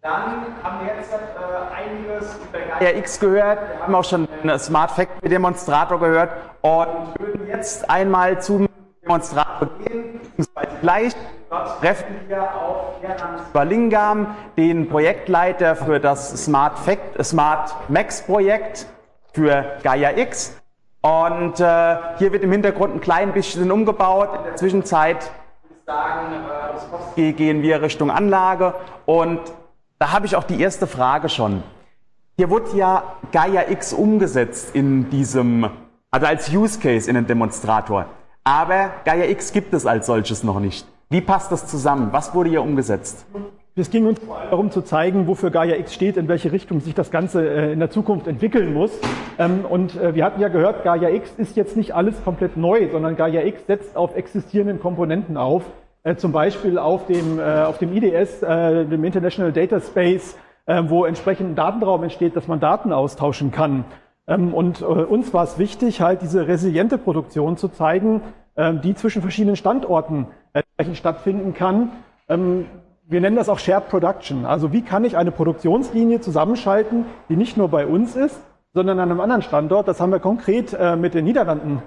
Dann 0.00 0.54
haben 0.62 0.86
wir 0.86 0.94
jetzt 0.94 1.12
äh, 1.12 1.74
einiges 1.74 2.36
über 2.36 2.58
Gaia 2.78 2.96
X 2.98 3.18
gehört. 3.18 3.58
Wir 3.58 3.82
haben 3.82 3.94
auch 3.96 4.04
schon 4.04 4.28
den 4.44 4.56
Smart 4.60 4.92
Factory 4.92 5.28
Demonstrator 5.28 5.98
gehört 5.98 6.30
und 6.60 7.18
würden 7.18 7.48
jetzt 7.48 7.90
einmal 7.90 8.40
zum 8.40 8.68
Demonstrator 9.02 9.68
gehen, 9.84 10.20
beziehungsweise 10.20 10.76
gleich. 10.80 11.12
Dort 11.50 11.80
treffen 11.80 12.14
wir 12.28 12.42
auf 12.42 13.00
Gerhard 13.00 13.52
Balingam, 13.52 14.36
den 14.56 14.88
Projektleiter 14.88 15.74
für 15.74 15.98
das 15.98 16.44
Smart, 16.44 16.78
Fact, 16.78 17.24
Smart 17.24 17.74
Max 17.88 18.22
Projekt 18.22 18.86
für 19.32 19.64
Gaia 19.82 20.16
X. 20.16 20.60
Und 21.00 21.58
äh, 21.58 21.96
hier 22.18 22.32
wird 22.32 22.44
im 22.44 22.52
Hintergrund 22.52 22.94
ein 22.94 23.00
klein 23.00 23.32
bisschen 23.32 23.72
umgebaut. 23.72 24.28
In 24.36 24.44
der 24.44 24.56
Zwischenzeit 24.56 25.28
sagen, 25.86 26.44
äh, 27.16 27.32
gehen 27.32 27.62
wir 27.62 27.82
Richtung 27.82 28.12
Anlage 28.12 28.74
und 29.04 29.40
da 29.98 30.12
habe 30.12 30.26
ich 30.26 30.36
auch 30.36 30.44
die 30.44 30.60
erste 30.60 30.86
Frage 30.86 31.28
schon. 31.28 31.62
Hier 32.36 32.50
wurde 32.50 32.76
ja 32.76 33.02
Gaia 33.32 33.68
X 33.68 33.92
umgesetzt 33.92 34.74
in 34.74 35.10
diesem, 35.10 35.68
also 36.10 36.26
als 36.26 36.52
Use 36.52 36.78
Case 36.78 37.08
in 37.08 37.16
den 37.16 37.26
Demonstrator. 37.26 38.06
Aber 38.44 38.90
Gaia 39.04 39.24
X 39.24 39.52
gibt 39.52 39.74
es 39.74 39.86
als 39.86 40.06
solches 40.06 40.44
noch 40.44 40.60
nicht. 40.60 40.86
Wie 41.10 41.20
passt 41.20 41.50
das 41.50 41.66
zusammen? 41.66 42.08
Was 42.12 42.34
wurde 42.34 42.50
hier 42.50 42.62
umgesetzt? 42.62 43.26
Es 43.74 43.90
ging 43.90 44.06
uns 44.06 44.20
darum 44.50 44.70
zu 44.70 44.82
zeigen, 44.82 45.26
wofür 45.26 45.50
Gaia 45.50 45.76
X 45.76 45.94
steht, 45.94 46.16
in 46.16 46.26
welche 46.26 46.50
Richtung 46.50 46.80
sich 46.80 46.94
das 46.94 47.10
Ganze 47.10 47.48
äh, 47.48 47.72
in 47.72 47.78
der 47.78 47.90
Zukunft 47.90 48.26
entwickeln 48.26 48.74
muss. 48.74 48.90
Ähm, 49.38 49.64
und 49.64 49.96
äh, 49.96 50.14
wir 50.14 50.24
hatten 50.24 50.40
ja 50.40 50.48
gehört, 50.48 50.82
Gaia 50.84 51.10
X 51.10 51.32
ist 51.36 51.56
jetzt 51.56 51.76
nicht 51.76 51.94
alles 51.94 52.22
komplett 52.24 52.56
neu, 52.56 52.88
sondern 52.90 53.16
Gaia 53.16 53.42
X 53.42 53.66
setzt 53.66 53.96
auf 53.96 54.16
existierenden 54.16 54.80
Komponenten 54.80 55.36
auf. 55.36 55.64
Äh, 56.04 56.16
zum 56.16 56.32
Beispiel 56.32 56.78
auf 56.78 57.06
dem, 57.06 57.38
äh, 57.38 57.62
auf 57.62 57.78
dem 57.78 57.92
IDS, 57.92 58.42
äh, 58.42 58.84
dem 58.84 59.04
International 59.04 59.52
Data 59.52 59.80
Space, 59.80 60.36
wo 60.82 61.06
entsprechend 61.06 61.48
ein 61.48 61.54
Datenraum 61.54 62.02
entsteht, 62.02 62.36
dass 62.36 62.46
man 62.46 62.60
Daten 62.60 62.92
austauschen 62.92 63.50
kann. 63.50 63.86
Ähm, 64.26 64.52
und 64.52 64.82
uns 64.82 65.32
war 65.32 65.44
es 65.44 65.58
wichtig, 65.58 66.02
halt 66.02 66.20
diese 66.20 66.46
resiliente 66.46 66.98
Produktion 66.98 67.56
zu 67.56 67.68
zeigen, 67.68 68.20
die 68.54 68.94
zwischen 68.94 69.22
verschiedenen 69.22 69.56
Standorten 69.56 70.26
entsprechend 70.52 70.98
stattfinden 70.98 71.54
kann. 71.54 71.92
Ähm, 72.28 72.66
wir 73.08 73.22
nennen 73.22 73.36
das 73.36 73.48
auch 73.48 73.58
Shared 73.58 73.88
Production. 73.88 74.44
Also 74.44 74.70
wie 74.70 74.82
kann 74.82 75.06
ich 75.06 75.16
eine 75.16 75.30
Produktionslinie 75.30 76.20
zusammenschalten, 76.20 77.06
die 77.30 77.36
nicht 77.36 77.56
nur 77.56 77.68
bei 77.68 77.86
uns 77.86 78.14
ist, 78.14 78.38
sondern 78.74 79.00
an 79.00 79.10
einem 79.10 79.20
anderen 79.22 79.40
Standort. 79.40 79.88
Das 79.88 80.02
haben 80.02 80.12
wir 80.12 80.20
konkret 80.20 80.76
mit 80.98 81.14
den 81.14 81.24
Niederlanden 81.24 81.80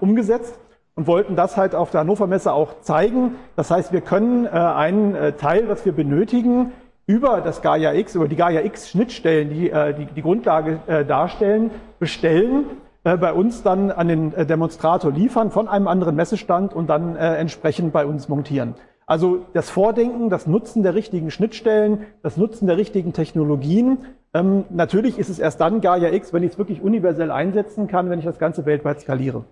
umgesetzt 0.00 0.58
und 0.94 1.06
wollten 1.06 1.36
das 1.36 1.56
halt 1.56 1.74
auf 1.74 1.90
der 1.90 2.00
Hannover 2.00 2.26
Messe 2.26 2.52
auch 2.52 2.80
zeigen. 2.80 3.36
Das 3.56 3.70
heißt, 3.70 3.92
wir 3.92 4.00
können 4.00 4.46
äh, 4.46 4.50
einen 4.50 5.14
äh, 5.14 5.32
Teil, 5.32 5.68
was 5.68 5.84
wir 5.84 5.92
benötigen, 5.92 6.72
über 7.06 7.40
das 7.40 7.62
Gaia 7.62 7.92
X, 7.94 8.14
über 8.14 8.28
die 8.28 8.36
Gaia 8.36 8.60
X 8.60 8.90
Schnittstellen, 8.90 9.50
die 9.50 9.70
äh, 9.70 9.94
die, 9.94 10.06
die 10.06 10.22
Grundlage 10.22 10.80
äh, 10.86 11.04
darstellen, 11.04 11.70
bestellen, 11.98 12.66
äh, 13.02 13.16
bei 13.16 13.32
uns 13.32 13.62
dann 13.62 13.90
an 13.90 14.08
den 14.08 14.34
äh, 14.34 14.44
Demonstrator 14.44 15.10
liefern 15.10 15.50
von 15.50 15.68
einem 15.68 15.88
anderen 15.88 16.16
Messestand 16.16 16.74
und 16.74 16.88
dann 16.88 17.16
äh, 17.16 17.36
entsprechend 17.36 17.92
bei 17.92 18.04
uns 18.04 18.28
montieren. 18.28 18.74
Also 19.06 19.40
das 19.54 19.70
Vordenken, 19.70 20.30
das 20.30 20.46
Nutzen 20.46 20.84
der 20.84 20.94
richtigen 20.94 21.30
Schnittstellen, 21.30 22.06
das 22.22 22.36
Nutzen 22.36 22.68
der 22.68 22.76
richtigen 22.76 23.12
Technologien. 23.12 23.98
Ähm, 24.34 24.64
natürlich 24.70 25.18
ist 25.18 25.30
es 25.30 25.40
erst 25.40 25.60
dann 25.60 25.80
Gaia 25.80 26.12
X, 26.12 26.32
wenn 26.32 26.44
ich 26.44 26.52
es 26.52 26.58
wirklich 26.58 26.80
universell 26.80 27.32
einsetzen 27.32 27.88
kann, 27.88 28.08
wenn 28.08 28.20
ich 28.20 28.24
das 28.24 28.38
Ganze 28.38 28.66
weltweit 28.66 29.00
skaliere. 29.00 29.44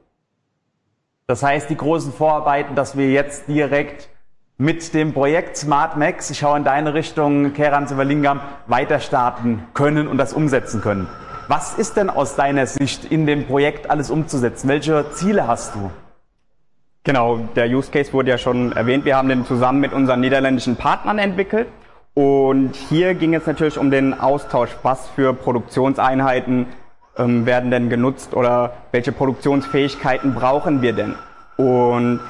Das 1.30 1.42
heißt, 1.42 1.68
die 1.68 1.76
großen 1.76 2.10
Vorarbeiten, 2.10 2.74
dass 2.74 2.96
wir 2.96 3.10
jetzt 3.10 3.48
direkt 3.48 4.08
mit 4.56 4.94
dem 4.94 5.12
Projekt 5.12 5.58
Smart 5.58 5.98
Max, 5.98 6.30
ich 6.30 6.38
schaue 6.38 6.56
in 6.56 6.64
deine 6.64 6.94
Richtung, 6.94 7.52
Keran 7.52 7.86
Sivalingam, 7.86 8.40
weiter 8.66 8.98
starten 8.98 9.62
können 9.74 10.08
und 10.08 10.16
das 10.16 10.32
umsetzen 10.32 10.80
können. 10.80 11.06
Was 11.46 11.76
ist 11.76 11.98
denn 11.98 12.08
aus 12.08 12.34
deiner 12.34 12.66
Sicht 12.66 13.04
in 13.04 13.26
dem 13.26 13.46
Projekt 13.46 13.90
alles 13.90 14.10
umzusetzen? 14.10 14.68
Welche 14.68 15.04
Ziele 15.12 15.46
hast 15.46 15.74
du? 15.74 15.90
Genau, 17.04 17.36
der 17.54 17.66
Use 17.68 17.90
Case 17.90 18.10
wurde 18.14 18.30
ja 18.30 18.38
schon 18.38 18.72
erwähnt. 18.72 19.04
Wir 19.04 19.18
haben 19.18 19.28
den 19.28 19.44
zusammen 19.44 19.80
mit 19.80 19.92
unseren 19.92 20.20
niederländischen 20.20 20.76
Partnern 20.76 21.18
entwickelt. 21.18 21.68
Und 22.14 22.74
hier 22.74 23.12
ging 23.12 23.34
es 23.34 23.46
natürlich 23.46 23.76
um 23.76 23.90
den 23.90 24.18
Austausch, 24.18 24.70
was 24.82 25.06
für 25.08 25.34
Produktionseinheiten 25.34 26.68
ähm, 27.18 27.46
werden 27.46 27.70
denn 27.70 27.88
genutzt 27.88 28.34
oder 28.34 28.72
welche 28.92 29.12
Produktionsfähigkeiten 29.12 30.34
brauchen 30.34 30.82
wir 30.82 30.92
denn? 30.92 31.14
Und 31.56 32.20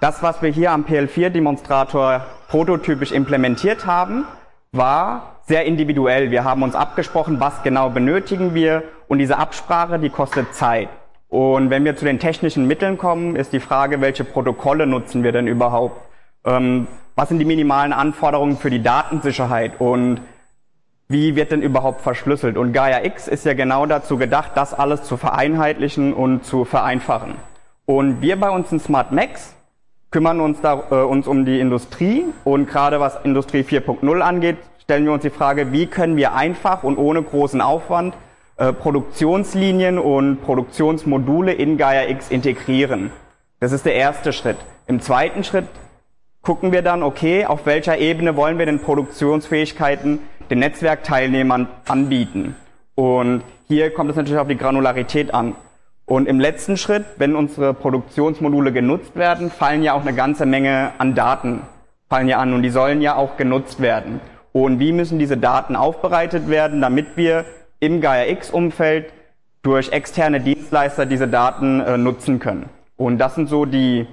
das, 0.00 0.22
was 0.22 0.42
wir 0.42 0.50
hier 0.50 0.72
am 0.72 0.84
PL4-Demonstrator 0.84 2.22
prototypisch 2.48 3.12
implementiert 3.12 3.86
haben, 3.86 4.24
war 4.72 5.40
sehr 5.46 5.64
individuell. 5.64 6.30
Wir 6.30 6.44
haben 6.44 6.62
uns 6.62 6.74
abgesprochen, 6.74 7.40
was 7.40 7.62
genau 7.62 7.90
benötigen 7.90 8.54
wir 8.54 8.84
und 9.08 9.18
diese 9.18 9.38
Absprache, 9.38 9.98
die 9.98 10.10
kostet 10.10 10.54
Zeit. 10.54 10.88
Und 11.28 11.70
wenn 11.70 11.84
wir 11.84 11.96
zu 11.96 12.04
den 12.04 12.18
technischen 12.18 12.66
Mitteln 12.66 12.96
kommen, 12.96 13.36
ist 13.36 13.52
die 13.52 13.60
Frage, 13.60 14.00
welche 14.00 14.24
Protokolle 14.24 14.86
nutzen 14.86 15.22
wir 15.22 15.32
denn 15.32 15.46
überhaupt? 15.46 16.00
Ähm, 16.44 16.86
was 17.16 17.28
sind 17.28 17.38
die 17.38 17.44
minimalen 17.44 17.92
Anforderungen 17.92 18.56
für 18.56 18.70
die 18.70 18.82
Datensicherheit? 18.82 19.80
Und 19.80 20.20
wie 21.08 21.36
wird 21.36 21.52
denn 21.52 21.62
überhaupt 21.62 22.02
verschlüsselt? 22.02 22.58
Und 22.58 22.72
Gaia 22.72 23.04
X 23.04 23.28
ist 23.28 23.46
ja 23.46 23.54
genau 23.54 23.86
dazu 23.86 24.18
gedacht, 24.18 24.52
das 24.54 24.74
alles 24.74 25.04
zu 25.04 25.16
vereinheitlichen 25.16 26.12
und 26.12 26.44
zu 26.44 26.66
vereinfachen. 26.66 27.34
Und 27.86 28.20
wir 28.20 28.38
bei 28.38 28.50
uns 28.50 28.70
in 28.70 28.80
Smart 28.80 29.10
Max 29.12 29.54
kümmern 30.10 30.40
uns, 30.40 30.60
da, 30.60 30.82
äh, 30.90 30.94
uns 30.94 31.26
um 31.26 31.46
die 31.46 31.60
Industrie 31.60 32.24
und 32.44 32.68
gerade 32.68 33.00
was 33.00 33.18
Industrie 33.24 33.62
4.0 33.62 34.20
angeht, 34.20 34.58
stellen 34.82 35.04
wir 35.06 35.12
uns 35.12 35.22
die 35.22 35.30
Frage, 35.30 35.72
wie 35.72 35.86
können 35.86 36.16
wir 36.16 36.34
einfach 36.34 36.82
und 36.82 36.98
ohne 36.98 37.22
großen 37.22 37.62
Aufwand 37.62 38.14
äh, 38.58 38.72
Produktionslinien 38.72 39.98
und 39.98 40.42
Produktionsmodule 40.42 41.52
in 41.52 41.78
Gaia 41.78 42.08
X 42.08 42.30
integrieren. 42.30 43.10
Das 43.60 43.72
ist 43.72 43.86
der 43.86 43.94
erste 43.94 44.32
Schritt. 44.32 44.58
Im 44.86 45.00
zweiten 45.00 45.44
Schritt 45.44 45.66
gucken 46.42 46.72
wir 46.72 46.82
dann, 46.82 47.02
okay, 47.02 47.46
auf 47.46 47.66
welcher 47.66 47.98
Ebene 47.98 48.36
wollen 48.36 48.58
wir 48.58 48.66
denn 48.66 48.80
Produktionsfähigkeiten 48.80 50.20
den 50.50 50.60
Netzwerkteilnehmern 50.60 51.68
anbieten. 51.86 52.56
Und 52.94 53.42
hier 53.66 53.92
kommt 53.92 54.10
es 54.10 54.16
natürlich 54.16 54.40
auf 54.40 54.48
die 54.48 54.56
Granularität 54.56 55.32
an. 55.32 55.54
Und 56.06 56.26
im 56.26 56.40
letzten 56.40 56.76
Schritt, 56.76 57.04
wenn 57.18 57.36
unsere 57.36 57.74
Produktionsmodule 57.74 58.72
genutzt 58.72 59.14
werden, 59.14 59.50
fallen 59.50 59.82
ja 59.82 59.92
auch 59.92 60.02
eine 60.02 60.14
ganze 60.14 60.46
Menge 60.46 60.92
an 60.98 61.14
Daten 61.14 61.62
fallen 62.08 62.28
ja 62.28 62.38
an 62.38 62.54
und 62.54 62.62
die 62.62 62.70
sollen 62.70 63.00
ja 63.00 63.16
auch 63.16 63.36
genutzt 63.36 63.80
werden. 63.80 64.20
Und 64.52 64.80
wie 64.80 64.92
müssen 64.92 65.18
diese 65.18 65.36
Daten 65.36 65.76
aufbereitet 65.76 66.48
werden, 66.48 66.80
damit 66.80 67.16
wir 67.16 67.44
im 67.80 68.00
Gaia 68.00 68.28
X 68.30 68.50
Umfeld 68.50 69.12
durch 69.62 69.92
externe 69.92 70.40
Dienstleister 70.40 71.06
diese 71.06 71.28
Daten 71.28 71.80
äh, 71.80 71.98
nutzen 71.98 72.38
können. 72.38 72.68
Und 72.96 73.18
das 73.18 73.34
sind 73.34 73.48
so 73.48 73.66
die 73.66 74.06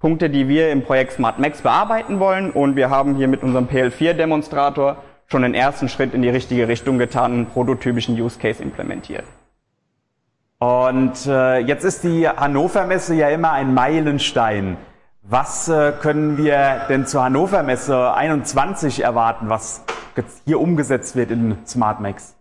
Punkte, 0.00 0.30
die 0.30 0.48
wir 0.48 0.72
im 0.72 0.82
Projekt 0.82 1.12
Smart 1.12 1.38
Max 1.38 1.62
bearbeiten 1.62 2.18
wollen. 2.18 2.50
Und 2.50 2.76
wir 2.76 2.90
haben 2.90 3.14
hier 3.14 3.28
mit 3.28 3.42
unserem 3.42 3.66
PL4 3.66 4.14
Demonstrator 4.14 4.96
schon 5.28 5.42
den 5.42 5.54
ersten 5.54 5.88
Schritt 5.88 6.14
in 6.14 6.22
die 6.22 6.28
richtige 6.28 6.68
Richtung 6.68 6.98
getan, 6.98 7.32
einen 7.32 7.46
prototypischen 7.46 8.20
Use 8.20 8.38
Case 8.38 8.62
implementiert. 8.62 9.24
Und 10.58 11.26
äh, 11.26 11.58
jetzt 11.58 11.84
ist 11.84 12.04
die 12.04 12.28
Hannover 12.28 12.86
Messe 12.86 13.14
ja 13.14 13.28
immer 13.28 13.52
ein 13.52 13.74
Meilenstein. 13.74 14.78
Was 15.22 15.68
äh, 15.68 15.92
können 16.00 16.38
wir 16.38 16.86
denn 16.88 17.06
zur 17.06 17.24
Hannover 17.24 17.62
Messe 17.62 18.14
21 18.14 19.02
erwarten, 19.02 19.48
was 19.48 19.84
hier 20.46 20.60
umgesetzt 20.60 21.16
wird 21.16 21.30
in 21.30 21.58
SmartMax? 21.66 22.36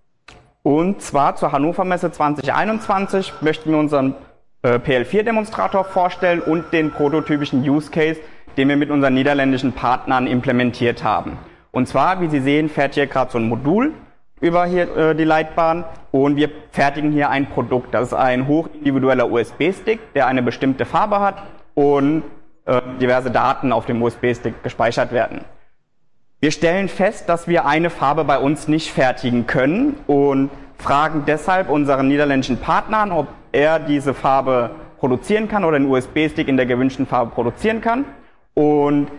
Und 0.63 1.01
zwar 1.01 1.35
zur 1.35 1.51
Hannover 1.51 1.83
Messe 1.83 2.11
2021 2.11 3.33
möchten 3.41 3.71
wir 3.71 3.77
unseren 3.77 4.15
äh, 4.61 4.75
PL4-Demonstrator 4.75 5.83
vorstellen 5.83 6.41
und 6.41 6.71
den 6.71 6.91
prototypischen 6.91 7.67
Use 7.67 7.91
Case, 7.91 8.19
den 8.55 8.69
wir 8.69 8.77
mit 8.77 8.91
unseren 8.91 9.13
niederländischen 9.13 9.73
Partnern 9.73 10.25
implementiert 10.25 11.03
haben. 11.03 11.37
Und 11.75 11.89
zwar, 11.89 12.21
wie 12.21 12.29
Sie 12.29 12.39
sehen, 12.39 12.69
fährt 12.69 12.93
hier 12.93 13.05
gerade 13.05 13.31
so 13.31 13.37
ein 13.37 13.49
Modul 13.49 13.91
über 14.39 14.65
hier 14.65 14.95
äh, 14.95 15.13
die 15.13 15.25
Leitbahn 15.25 15.83
und 16.11 16.37
wir 16.37 16.49
fertigen 16.71 17.11
hier 17.11 17.29
ein 17.29 17.49
Produkt. 17.49 17.93
Das 17.93 18.07
ist 18.07 18.13
ein 18.13 18.47
hochindividueller 18.47 19.29
USB-Stick, 19.29 20.13
der 20.13 20.27
eine 20.27 20.41
bestimmte 20.41 20.85
Farbe 20.85 21.19
hat 21.19 21.43
und 21.73 22.23
äh, 22.63 22.81
diverse 23.01 23.29
Daten 23.29 23.73
auf 23.73 23.85
dem 23.85 24.01
USB-Stick 24.01 24.63
gespeichert 24.63 25.11
werden. 25.11 25.41
Wir 26.39 26.51
stellen 26.51 26.87
fest, 26.87 27.27
dass 27.27 27.49
wir 27.49 27.65
eine 27.65 27.89
Farbe 27.89 28.23
bei 28.23 28.39
uns 28.39 28.69
nicht 28.69 28.89
fertigen 28.89 29.45
können 29.45 29.97
und 30.07 30.51
fragen 30.77 31.23
deshalb 31.27 31.69
unseren 31.69 32.07
niederländischen 32.07 32.55
Partner, 32.55 33.05
ob 33.11 33.27
er 33.51 33.79
diese 33.79 34.13
Farbe 34.13 34.69
produzieren 34.97 35.49
kann 35.49 35.65
oder 35.65 35.77
den 35.77 35.91
USB-Stick 35.91 36.47
in 36.47 36.55
der 36.55 36.67
gewünschten 36.67 37.05
Farbe 37.05 37.31
produzieren 37.31 37.81
kann. 37.81 38.05
Und 38.53 39.09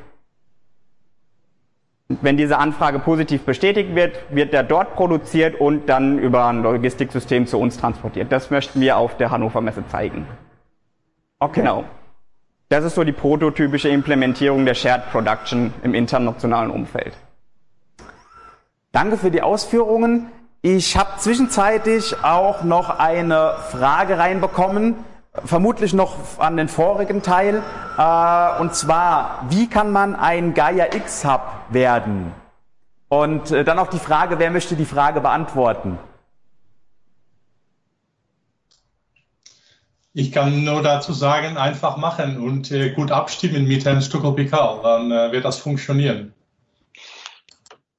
wenn 2.08 2.36
diese 2.36 2.58
Anfrage 2.58 3.00
positiv 3.00 3.42
bestätigt 3.42 3.94
wird, 3.94 4.16
wird 4.30 4.52
der 4.52 4.62
dort 4.62 4.94
produziert 4.94 5.60
und 5.60 5.88
dann 5.88 6.18
über 6.18 6.46
ein 6.46 6.62
Logistiksystem 6.62 7.46
zu 7.46 7.58
uns 7.58 7.78
transportiert. 7.78 8.30
Das 8.30 8.50
möchten 8.50 8.80
wir 8.80 8.96
auf 8.96 9.16
der 9.16 9.30
Hannover 9.30 9.60
Messe 9.60 9.86
zeigen. 9.88 10.26
Okay. 11.40 11.60
Genau. 11.60 11.84
Das 12.68 12.84
ist 12.84 12.94
so 12.94 13.04
die 13.04 13.12
prototypische 13.12 13.88
Implementierung 13.88 14.64
der 14.64 14.74
Shared 14.74 15.10
Production 15.10 15.72
im 15.82 15.94
internationalen 15.94 16.70
Umfeld. 16.70 17.14
Danke 18.92 19.16
für 19.16 19.30
die 19.30 19.42
Ausführungen. 19.42 20.30
Ich 20.62 20.96
habe 20.96 21.10
zwischenzeitlich 21.18 22.24
auch 22.24 22.64
noch 22.64 22.98
eine 22.98 23.54
Frage 23.70 24.18
reinbekommen, 24.18 24.96
vermutlich 25.44 25.92
noch 25.92 26.38
an 26.38 26.56
den 26.56 26.68
vorigen 26.68 27.22
Teil. 27.22 27.62
Äh, 27.98 28.60
und 28.60 28.74
zwar, 28.74 29.46
wie 29.50 29.68
kann 29.68 29.92
man 29.92 30.14
ein 30.16 30.54
Gaia 30.54 30.94
X 30.94 31.24
Hub 31.24 31.42
werden? 31.70 32.32
Und 33.08 33.50
äh, 33.50 33.64
dann 33.64 33.78
auch 33.78 33.88
die 33.88 33.98
Frage, 33.98 34.38
wer 34.38 34.50
möchte 34.50 34.76
die 34.76 34.84
Frage 34.84 35.20
beantworten? 35.20 35.98
Ich 40.12 40.32
kann 40.32 40.64
nur 40.64 40.82
dazu 40.82 41.12
sagen, 41.12 41.58
einfach 41.58 41.98
machen 41.98 42.40
und 42.40 42.70
äh, 42.70 42.90
gut 42.90 43.12
abstimmen 43.12 43.68
mit 43.68 43.84
Herrn 43.84 44.00
Stuckopikal, 44.00 44.80
dann 44.82 45.32
wird 45.32 45.44
das 45.44 45.58
funktionieren. 45.58 46.32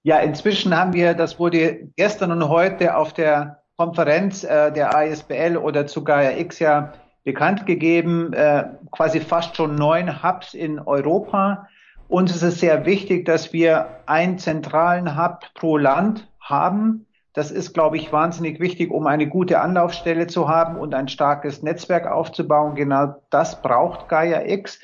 Ja, 0.02 0.20
inzwischen 0.20 0.76
haben 0.76 0.94
wir, 0.94 1.14
das 1.14 1.38
wurde 1.38 1.90
gestern 1.96 2.32
und 2.32 2.48
heute 2.48 2.96
auf 2.96 3.14
der 3.14 3.62
Konferenz 3.78 4.44
äh, 4.44 4.72
der 4.72 4.92
ISBL 4.96 5.58
oder 5.58 5.86
zu 5.86 6.04
Gaia 6.04 6.38
X 6.38 6.60
ja 6.60 6.94
bekannt 7.28 7.66
gegeben, 7.66 8.34
äh, 8.34 8.64
quasi 8.92 9.20
fast 9.20 9.56
schon 9.56 9.76
neun 9.76 10.24
Hubs 10.24 10.54
in 10.54 10.80
Europa. 10.80 11.68
Uns 12.08 12.34
ist 12.34 12.42
es 12.42 12.60
sehr 12.60 12.86
wichtig, 12.86 13.26
dass 13.26 13.54
wir 13.54 13.88
einen 14.06 14.40
zentralen 14.40 15.22
Hub 15.22 15.42
pro 15.54 15.78
Land 15.78 16.28
haben 16.40 17.06
das 17.38 17.52
ist, 17.52 17.76
glaube 17.76 17.98
ich, 17.98 18.12
wahnsinnig 18.12 18.60
wichtig, 18.60 18.90
um 18.90 19.06
eine 19.06 19.28
gute 19.28 19.62
Anlaufstelle 19.62 20.26
zu 20.26 20.50
haben 20.50 20.76
und 20.76 20.96
ein 20.96 21.08
starkes 21.08 21.62
Netzwerk 21.62 22.08
aufzubauen. 22.08 22.74
Genau 22.74 23.14
das 23.30 23.62
braucht 23.62 24.10
Gaia 24.10 24.42
X. 24.48 24.80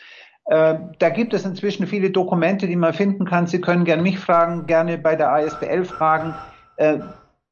Äh, 0.45 0.75
da 0.99 1.09
gibt 1.09 1.33
es 1.33 1.45
inzwischen 1.45 1.87
viele 1.87 2.11
Dokumente, 2.11 2.67
die 2.67 2.75
man 2.75 2.93
finden 2.93 3.25
kann. 3.25 3.47
Sie 3.47 3.59
können 3.59 3.85
gerne 3.85 4.03
mich 4.03 4.19
fragen, 4.19 4.67
gerne 4.67 4.99
bei 4.99 5.15
der 5.15 5.35
ISBL 5.35 5.83
fragen. 5.83 6.35
Äh, 6.75 6.99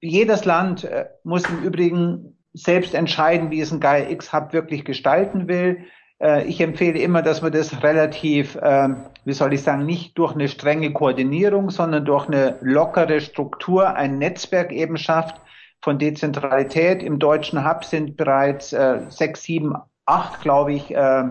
jedes 0.02 0.46
Land 0.46 0.84
äh, 0.84 1.08
muss 1.24 1.50
im 1.50 1.64
Übrigen 1.64 2.38
selbst 2.54 2.94
entscheiden, 2.94 3.52
wie 3.52 3.62
es 3.62 3.72
ein 3.72 3.80
Gaia 3.80 4.10
X 4.10 4.34
Hub 4.34 4.54
wirklich 4.54 4.86
gestalten 4.86 5.48
will. 5.48 5.86
Äh, 6.22 6.46
ich 6.46 6.62
empfehle 6.62 7.00
immer, 7.00 7.22
dass 7.22 7.42
man 7.42 7.52
das 7.52 7.84
relativ, 7.84 8.58
ähm, 8.62 9.06
wie 9.26 9.34
soll 9.34 9.54
ich 9.54 9.64
sagen, 9.64 9.86
nicht 9.86 10.18
durch 10.18 10.34
eine 10.34 10.48
strenge 10.48 10.92
Koordinierung, 10.92 11.70
sondern 11.70 12.06
durch 12.06 12.28
eine 12.28 12.58
lockere 12.62 13.22
Struktur, 13.22 13.96
ein 13.96 14.18
Netzwerk 14.18 14.72
eben 14.72 14.98
schafft 14.98 15.36
von 15.82 15.98
Dezentralität. 15.98 17.02
Im 17.02 17.20
deutschen 17.20 17.68
Hub 17.68 17.84
sind 17.84 18.18
bereits 18.18 18.74
äh, 18.74 19.02
sechs, 19.10 19.44
sieben, 19.44 19.76
acht, 20.06 20.42
glaube 20.42 20.74
ich, 20.74 20.94
äh, 20.94 21.24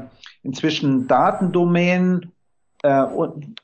inzwischen 0.42 1.06
Datendomänen 1.06 2.32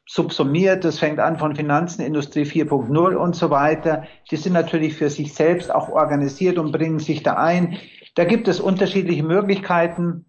subsumiert. 0.07 0.85
Das 0.85 0.99
fängt 0.99 1.21
an 1.21 1.39
von 1.39 1.57
Finanzen, 1.57 2.03
Industrie 2.03 2.43
4.0 2.43 3.15
und 3.15 3.37
so 3.37 3.51
weiter. 3.51 4.05
Die 4.31 4.37
sind 4.37 4.53
natürlich 4.53 4.95
für 4.95 5.11
sich 5.11 5.35
selbst 5.35 5.75
auch 5.75 5.89
organisiert 5.89 6.59
und 6.59 6.73
bringen 6.73 6.99
sich 6.99 7.23
da 7.23 7.35
ein. 7.35 7.79
Da 8.15 8.25
gibt 8.25 8.49
es 8.49 8.61
unterschiedliche 8.61 9.23
Möglichkeiten. 9.23 10.27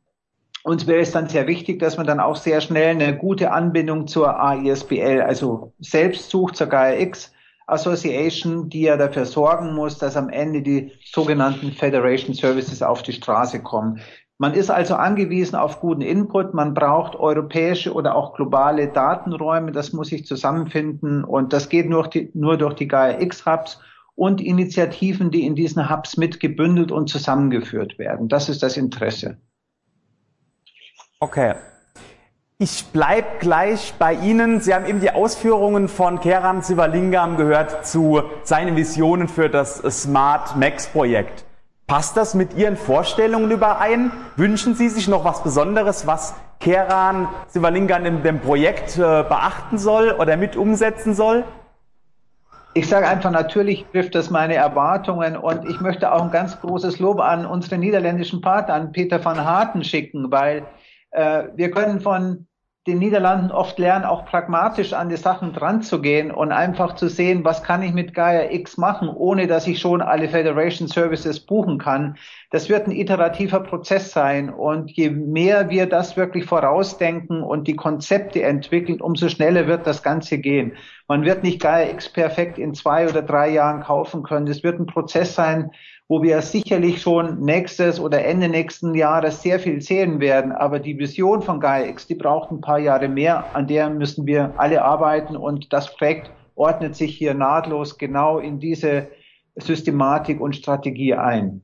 Uns 0.63 0.88
wäre 0.88 1.00
es 1.00 1.12
dann 1.12 1.30
sehr 1.30 1.47
wichtig, 1.47 1.80
dass 1.80 1.97
man 1.97 2.08
dann 2.08 2.19
auch 2.19 2.36
sehr 2.36 2.60
schnell 2.60 2.89
eine 2.89 3.15
gute 3.15 3.52
Anbindung 3.52 4.08
zur 4.08 4.39
AISBL, 4.41 5.21
also 5.21 5.71
selbst 5.80 6.30
sucht, 6.30 6.58
zur 6.58 6.67
GAIA-X 6.67 7.32
Association, 7.67 8.69
die 8.69 8.82
ja 8.82 8.95
dafür 8.95 9.26
sorgen 9.26 9.73
muss, 9.73 9.97
dass 9.97 10.15
am 10.15 10.30
Ende 10.30 10.62
die 10.62 10.93
sogenannten 11.04 11.73
Federation 11.73 12.34
Services 12.34 12.82
auf 12.82 13.04
die 13.04 13.13
Straße 13.13 13.62
kommen. 13.62 14.00
Man 14.39 14.54
ist 14.54 14.69
also 14.69 14.95
angewiesen 14.95 15.56
auf 15.56 15.80
guten 15.80 16.02
Input. 16.02 16.54
Man 16.54 16.76
braucht 16.76 17.15
europäische 17.15 17.91
oder 17.93 18.15
auch 18.15 18.36
globale 18.36 18.88
Datenräume. 18.88 19.71
Das 19.71 19.93
muss 19.93 20.10
sich 20.10 20.26
zusammenfinden. 20.26 21.23
Und 21.23 21.54
das 21.54 21.69
geht 21.69 21.89
nur, 21.89 22.08
die, 22.08 22.30
nur 22.36 22.58
durch 22.58 22.76
die 22.76 22.88
Gaia-X-Hubs 22.88 23.80
und 24.13 24.39
Initiativen, 24.39 25.32
die 25.32 25.45
in 25.45 25.56
diesen 25.56 25.89
Hubs 25.89 26.17
mitgebündelt 26.17 26.91
und 26.91 27.10
zusammengeführt 27.10 27.97
werden. 27.97 28.28
Das 28.28 28.47
ist 28.47 28.62
das 28.62 28.78
Interesse. 28.78 29.38
Okay. 31.19 31.56
Ich 32.60 32.86
bleibe 32.88 33.28
gleich 33.39 33.93
bei 33.97 34.13
Ihnen. 34.13 34.62
Sie 34.62 34.73
haben 34.73 34.86
eben 34.86 35.00
die 35.00 35.12
Ausführungen 35.12 35.88
von 35.88 36.19
Keran 36.19 36.62
Sivalingam 36.62 37.38
gehört 37.38 37.88
zu 37.88 38.21
seinen 38.43 38.76
Visionen 38.76 39.28
für 39.28 39.50
das 39.50 39.78
Smart 39.78 40.56
Max 40.58 40.88
Projekt. 40.88 41.47
Passt 41.88 42.17
das 42.17 42.34
mit 42.34 42.54
Ihren 42.58 42.76
Vorstellungen 42.76 43.50
überein? 43.50 44.12
Wünschen 44.36 44.76
Sie 44.76 44.89
sich 44.89 45.08
noch 45.08 45.23
was 45.23 45.41
Besonderes, 45.41 46.06
was 46.06 46.36
Keran 46.60 47.30
Sivalingam 47.47 48.06
in 48.06 48.23
dem 48.23 48.41
Projekt 48.41 48.97
äh, 48.97 49.00
beachten 49.00 49.78
soll 49.78 50.12
oder 50.12 50.36
mit 50.36 50.58
umsetzen 50.58 51.13
soll? 51.13 51.45
Ich 52.73 52.89
sage 52.89 53.08
einfach, 53.08 53.32
natürlich 53.32 53.86
trifft 53.93 54.15
das 54.15 54.30
meine 54.30 54.56
Erwartungen 54.56 55.38
und 55.38 55.63
ich 55.69 55.80
möchte 55.80 56.12
auch 56.12 56.23
ein 56.23 56.32
ganz 56.32 56.60
großes 56.60 57.00
Lob 57.00 57.21
an 57.21 57.45
unsere 57.45 57.78
niederländischen 57.78 58.41
Partner, 58.41 58.73
an 58.73 58.91
Peter 58.91 59.23
van 59.23 59.45
Harten 59.45 59.82
schicken, 59.82 60.30
weil 60.30 60.65
äh, 61.12 61.43
wir 61.56 61.71
können 61.71 62.02
von 62.02 62.47
den 62.88 63.00
Niederlanden 63.00 63.52
oft 63.52 63.78
lernen, 63.78 64.06
auch 64.06 64.26
pragmatisch 64.26 64.93
an 64.93 65.10
die 65.10 65.17
Sachen 65.17 65.52
dran 65.52 65.82
zu 65.82 66.02
gehen 66.02 66.32
und 66.32 66.54
einfach 66.54 66.95
zu 66.95 67.10
sehen, 67.10 67.43
was 67.43 67.62
kann 67.62 67.84
ich 67.84 67.93
mit 67.93 68.13
Gaia 68.13 68.50
X 68.50 68.78
machen, 68.78 69.10
ohne 69.10 69.45
dass 69.45 69.67
ich 69.67 69.80
schon 69.80 70.02
alle 70.02 70.30
Federation 70.30 70.88
Services 70.88 71.41
buchen 71.41 71.80
kann. 71.80 72.17
Das 72.50 72.69
wird 72.69 72.88
ein 72.88 72.91
iterativer 72.91 73.60
Prozess 73.60 74.12
sein. 74.12 74.50
Und 74.50 74.89
je 74.91 75.10
mehr 75.10 75.69
wir 75.69 75.86
das 75.88 76.15
wirklich 76.15 76.45
vorausdenken 76.45 77.43
und 77.43 77.67
die 77.67 77.76
Konzepte 77.76 78.41
entwickeln, 78.41 79.02
umso 79.02 79.28
schneller 79.28 79.67
wird 79.67 79.86
das 79.86 80.02
Ganze 80.02 80.38
gehen. 80.38 80.71
Man 81.10 81.26
wird 81.26 81.43
nicht 81.43 81.62
Gaia 81.62 81.89
X 81.91 82.08
perfekt 82.08 82.58
in 82.58 82.73
zwei 82.73 83.10
oder 83.10 83.21
drei 83.21 83.50
Jahren 83.50 83.82
kaufen 83.82 84.23
können. 84.23 84.47
Es 84.47 84.63
wird 84.63 84.80
ein 84.80 84.86
Prozess 84.86 85.36
sein, 85.36 85.71
wo 86.10 86.24
wir 86.24 86.41
sicherlich 86.41 87.02
schon 87.02 87.41
nächstes 87.41 88.00
oder 88.00 88.24
Ende 88.24 88.48
nächsten 88.48 88.96
Jahres 88.96 89.41
sehr 89.41 89.60
viel 89.60 89.82
sehen 89.82 90.20
werden. 90.20 90.54
Aber 90.54 90.80
die 90.80 90.98
Vision 90.98 91.41
von 91.41 91.60
GaiaX, 91.60 92.08
die 92.08 92.15
braucht 92.15 92.52
ein 92.52 92.62
paar 92.62 92.80
Jahre 92.80 93.10
mehr. 93.10 93.46
An 93.54 93.67
der 93.67 93.89
müssen 93.89 94.26
wir 94.26 94.54
alle 94.58 94.84
arbeiten 94.84 95.36
und 95.36 95.74
das 95.74 95.93
Projekt 95.96 96.32
ordnet 96.56 96.96
sich 96.96 97.15
hier 97.15 97.34
nahtlos 97.34 97.98
genau 97.98 98.39
in 98.39 98.60
diese 98.60 99.08
Systematik 99.56 100.39
und 100.39 100.56
Strategie 100.56 101.13
ein. 101.13 101.62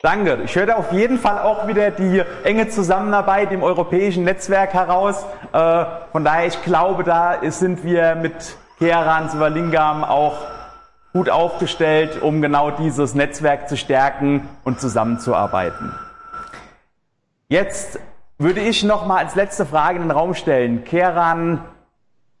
Danke. 0.00 0.42
Ich 0.44 0.54
höre 0.54 0.76
auf 0.76 0.92
jeden 0.92 1.18
Fall 1.18 1.38
auch 1.38 1.66
wieder 1.66 1.90
die 1.90 2.22
enge 2.44 2.68
Zusammenarbeit 2.68 3.50
im 3.52 3.62
europäischen 3.62 4.24
Netzwerk 4.24 4.74
heraus. 4.74 5.24
Äh, 5.52 5.84
von 6.12 6.24
daher, 6.24 6.46
ich 6.46 6.62
glaube, 6.62 7.04
da 7.04 7.38
sind 7.50 7.82
wir 7.84 8.14
mit 8.14 8.56
Keran 8.78 9.30
Sivalingam 9.30 10.04
auch 10.04 10.36
gut 11.14 11.30
aufgestellt, 11.30 12.20
um 12.20 12.42
genau 12.42 12.72
dieses 12.72 13.14
Netzwerk 13.14 13.68
zu 13.68 13.76
stärken 13.76 14.48
und 14.64 14.80
zusammenzuarbeiten. 14.80 15.92
Jetzt 17.48 18.00
würde 18.36 18.60
ich 18.60 18.82
noch 18.82 19.06
mal 19.06 19.18
als 19.18 19.36
letzte 19.36 19.64
Frage 19.64 19.96
in 19.96 20.02
den 20.02 20.10
Raum 20.10 20.34
stellen. 20.34 20.82
Keran 20.82 21.64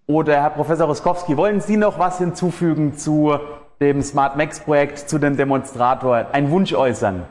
oder 0.08 0.42
Herr 0.42 0.50
Professor 0.50 0.88
Roskowski, 0.88 1.36
wollen 1.36 1.60
Sie 1.60 1.76
noch 1.76 2.00
was 2.00 2.18
hinzufügen 2.18 2.96
zu 2.96 3.38
dem 3.80 4.02
Smart 4.02 4.36
Max 4.36 4.58
Projekt, 4.58 4.98
zu 4.98 5.18
dem 5.18 5.36
Demonstrator, 5.36 6.26
einen 6.32 6.50
Wunsch 6.50 6.74
äußern? 6.74 7.22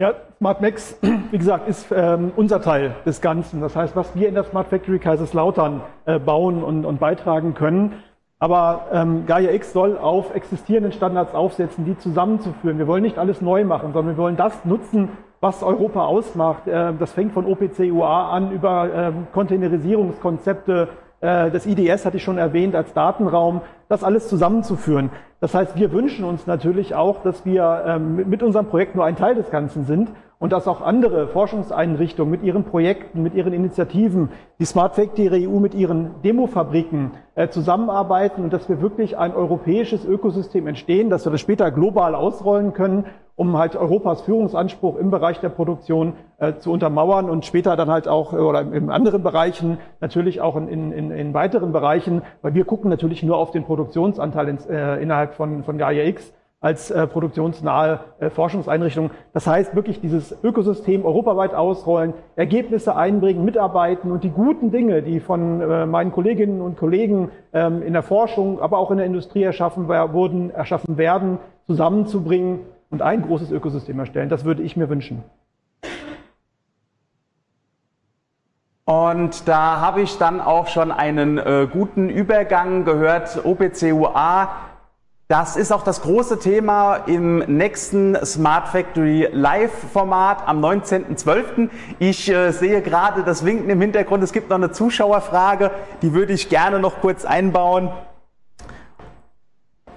Ja, 0.00 0.14
Smart 0.38 0.60
Max, 0.60 0.96
wie 1.30 1.38
gesagt, 1.38 1.68
ist 1.68 1.86
ähm, 1.94 2.32
unser 2.34 2.60
Teil 2.60 2.96
des 3.06 3.20
Ganzen. 3.20 3.60
Das 3.60 3.76
heißt, 3.76 3.94
was 3.94 4.16
wir 4.16 4.26
in 4.26 4.34
der 4.34 4.44
Smart 4.44 4.66
Factory 4.66 4.98
Kaiserslautern 4.98 5.80
äh, 6.06 6.18
bauen 6.18 6.64
und, 6.64 6.84
und 6.84 6.98
beitragen 6.98 7.54
können, 7.54 8.02
aber 8.38 8.86
ähm, 8.92 9.26
Gaia 9.26 9.50
X 9.50 9.72
soll 9.72 9.98
auf 9.98 10.34
existierenden 10.34 10.92
Standards 10.92 11.34
aufsetzen, 11.34 11.84
die 11.84 11.98
zusammenzuführen. 11.98 12.78
Wir 12.78 12.86
wollen 12.86 13.02
nicht 13.02 13.18
alles 13.18 13.40
neu 13.40 13.64
machen, 13.64 13.92
sondern 13.92 14.16
wir 14.16 14.22
wollen 14.22 14.36
das 14.36 14.64
nutzen, 14.64 15.08
was 15.40 15.62
Europa 15.62 16.04
ausmacht. 16.04 16.68
Äh, 16.68 16.92
das 16.98 17.12
fängt 17.12 17.32
von 17.32 17.46
OPC-UA 17.46 18.30
an 18.30 18.52
über 18.52 18.94
äh, 18.94 19.12
Containerisierungskonzepte. 19.32 20.88
Äh, 21.20 21.50
das 21.50 21.66
IDS 21.66 22.04
hatte 22.04 22.16
ich 22.16 22.22
schon 22.22 22.38
erwähnt 22.38 22.74
als 22.74 22.92
Datenraum, 22.92 23.62
das 23.88 24.04
alles 24.04 24.28
zusammenzuführen. 24.28 25.10
Das 25.40 25.54
heißt, 25.54 25.76
wir 25.76 25.92
wünschen 25.92 26.24
uns 26.24 26.46
natürlich 26.46 26.94
auch, 26.94 27.22
dass 27.22 27.44
wir 27.44 27.84
ähm, 27.86 28.28
mit 28.28 28.42
unserem 28.42 28.66
Projekt 28.66 28.94
nur 28.94 29.04
ein 29.04 29.16
Teil 29.16 29.34
des 29.34 29.50
Ganzen 29.50 29.84
sind 29.84 30.10
und 30.38 30.52
dass 30.52 30.68
auch 30.68 30.80
andere 30.80 31.28
Forschungseinrichtungen 31.28 32.30
mit 32.30 32.42
ihren 32.42 32.64
Projekten, 32.64 33.22
mit 33.22 33.34
ihren 33.34 33.52
Initiativen, 33.52 34.30
die 34.60 34.64
Smart 34.64 34.94
Factory 34.94 35.48
EU 35.48 35.58
mit 35.58 35.74
ihren 35.74 36.22
Demofabriken 36.22 37.12
äh, 37.34 37.48
zusammenarbeiten 37.48 38.44
und 38.44 38.52
dass 38.52 38.68
wir 38.68 38.80
wirklich 38.80 39.16
ein 39.18 39.34
europäisches 39.34 40.04
Ökosystem 40.04 40.66
entstehen, 40.66 41.10
dass 41.10 41.26
wir 41.26 41.32
das 41.32 41.40
später 41.40 41.70
global 41.70 42.14
ausrollen 42.14 42.72
können, 42.72 43.06
um 43.38 43.56
halt 43.56 43.76
Europas 43.76 44.22
Führungsanspruch 44.22 44.96
im 44.96 45.10
Bereich 45.10 45.38
der 45.38 45.48
Produktion 45.48 46.14
äh, 46.38 46.54
zu 46.54 46.72
untermauern 46.72 47.30
und 47.30 47.46
später 47.46 47.76
dann 47.76 47.88
halt 47.88 48.08
auch 48.08 48.32
oder 48.32 48.60
in 48.60 48.90
anderen 48.90 49.22
Bereichen, 49.22 49.78
natürlich 50.00 50.40
auch 50.40 50.56
in, 50.56 50.92
in, 50.92 51.10
in 51.12 51.34
weiteren 51.34 51.72
Bereichen, 51.72 52.22
weil 52.42 52.54
wir 52.54 52.64
gucken 52.64 52.90
natürlich 52.90 53.22
nur 53.22 53.38
auf 53.38 53.52
den 53.52 53.64
Produktionsanteil 53.64 54.48
ins, 54.48 54.66
äh, 54.66 54.96
innerhalb 55.00 55.34
von, 55.34 55.62
von 55.62 55.78
Gaia 55.78 56.04
X 56.04 56.32
als 56.60 56.90
äh, 56.90 57.06
produktionsnahe 57.06 58.00
äh, 58.18 58.30
Forschungseinrichtung. 58.30 59.12
Das 59.32 59.46
heißt 59.46 59.76
wirklich 59.76 60.00
dieses 60.00 60.36
Ökosystem 60.42 61.04
europaweit 61.04 61.54
ausrollen, 61.54 62.14
Ergebnisse 62.34 62.96
einbringen, 62.96 63.44
mitarbeiten 63.44 64.10
und 64.10 64.24
die 64.24 64.30
guten 64.30 64.72
Dinge, 64.72 65.02
die 65.02 65.20
von 65.20 65.60
äh, 65.60 65.86
meinen 65.86 66.10
Kolleginnen 66.10 66.60
und 66.60 66.76
Kollegen 66.76 67.30
ähm, 67.52 67.82
in 67.82 67.92
der 67.92 68.02
Forschung, 68.02 68.60
aber 68.60 68.78
auch 68.78 68.90
in 68.90 68.96
der 68.96 69.06
Industrie 69.06 69.44
erschaffen 69.44 69.86
wurden, 69.86 70.50
erschaffen 70.50 70.98
werden, 70.98 71.38
zusammenzubringen 71.68 72.60
und 72.90 73.02
ein 73.02 73.22
großes 73.22 73.50
Ökosystem 73.50 73.98
erstellen. 73.98 74.28
Das 74.28 74.44
würde 74.44 74.62
ich 74.62 74.76
mir 74.76 74.88
wünschen. 74.88 75.24
Und 78.84 79.46
da 79.46 79.80
habe 79.80 80.00
ich 80.00 80.16
dann 80.16 80.40
auch 80.40 80.68
schon 80.68 80.90
einen 80.90 81.36
äh, 81.36 81.68
guten 81.70 82.08
Übergang 82.08 82.84
gehört, 82.84 83.44
OPCUA 83.44 84.68
das 85.30 85.58
ist 85.58 85.72
auch 85.72 85.82
das 85.82 86.00
große 86.00 86.38
Thema 86.38 86.96
im 87.06 87.40
nächsten 87.40 88.16
Smart 88.24 88.68
Factory 88.68 89.28
Live 89.30 89.74
Format 89.92 90.48
am 90.48 90.64
19.12. 90.64 91.68
Ich 91.98 92.30
äh, 92.30 92.50
sehe 92.50 92.80
gerade 92.80 93.24
das 93.24 93.44
Winken 93.44 93.68
im 93.68 93.78
Hintergrund. 93.78 94.22
Es 94.24 94.32
gibt 94.32 94.48
noch 94.48 94.56
eine 94.56 94.70
Zuschauerfrage, 94.70 95.70
die 96.00 96.14
würde 96.14 96.32
ich 96.32 96.48
gerne 96.48 96.78
noch 96.78 97.02
kurz 97.02 97.26
einbauen. 97.26 97.90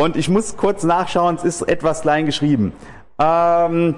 Und 0.01 0.17
ich 0.17 0.29
muss 0.29 0.57
kurz 0.57 0.83
nachschauen, 0.83 1.35
es 1.35 1.43
ist 1.43 1.61
etwas 1.61 2.01
klein 2.01 2.25
geschrieben. 2.25 2.73
Ähm, 3.19 3.93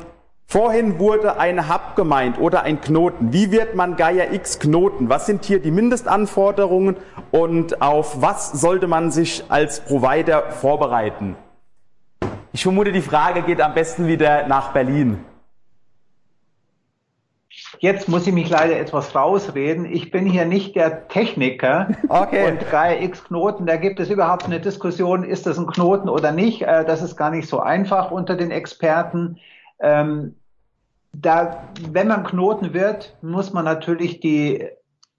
Vorhin 0.46 1.00
wurde 1.00 1.39
ein 1.39 1.70
Hub 1.70 1.96
gemeint 1.96 2.38
oder 2.39 2.63
ein 2.63 2.82
Knoten. 2.82 3.32
Wie 3.32 3.52
wird 3.54 3.74
man 3.76 3.96
Gaia 3.96 4.34
X 4.34 4.60
Knoten? 4.60 5.08
Was 5.08 5.26
sind 5.26 5.46
hier 5.46 5.60
die 5.60 5.72
Mindestanforderungen 5.72 6.98
und 7.32 7.82
auf 7.82 8.22
was 8.22 8.52
sollte 8.52 8.88
man 8.88 9.12
sich 9.12 9.46
als 9.48 9.80
Provider 9.80 10.52
vorbereiten? 10.52 11.38
Ich 12.52 12.63
vermute, 12.63 12.92
die 12.92 13.02
Frage 13.02 13.42
geht 13.42 13.62
am 13.62 13.74
besten 13.74 14.06
wieder 14.06 14.46
nach 14.48 14.74
Berlin. 14.74 15.24
Jetzt 17.84 18.08
muss 18.08 18.26
ich 18.26 18.34
mich 18.34 18.50
leider 18.50 18.80
etwas 18.80 19.13
rausreden. 19.13 19.84
Ich 19.84 20.10
bin 20.10 20.26
hier 20.26 20.46
nicht 20.46 20.74
der 20.78 21.10
Techniker. 21.10 21.89
Okay. 22.08 22.50
Und 22.50 22.72
Gaia 22.72 23.02
X 23.02 23.26
Knoten, 23.26 23.65
da 23.65 23.76
gibt 23.76 24.00
es 24.00 24.10
überhaupt 24.10 24.46
eine 24.46 24.62
Diskussion, 24.62 25.26
ist 25.26 25.46
das 25.46 25.60
ein 25.60 25.67
Knoten 25.67 26.08
oder 26.08 26.32
nicht. 26.32 26.62
Äh, 26.62 26.86
das 26.86 27.02
ist 27.02 27.17
gar 27.17 27.30
nicht 27.30 27.50
so 27.50 27.60
einfach 27.60 28.10
unter 28.10 28.38
den 28.38 28.52
Experten. 28.52 29.38
Ähm, 29.82 30.36
da, 31.12 31.67
wenn 31.91 32.08
man 32.08 32.24
Knoten 32.24 32.74
wird, 32.74 33.17
muss 33.22 33.52
man 33.52 33.65
natürlich 33.65 34.22
die 34.22 34.65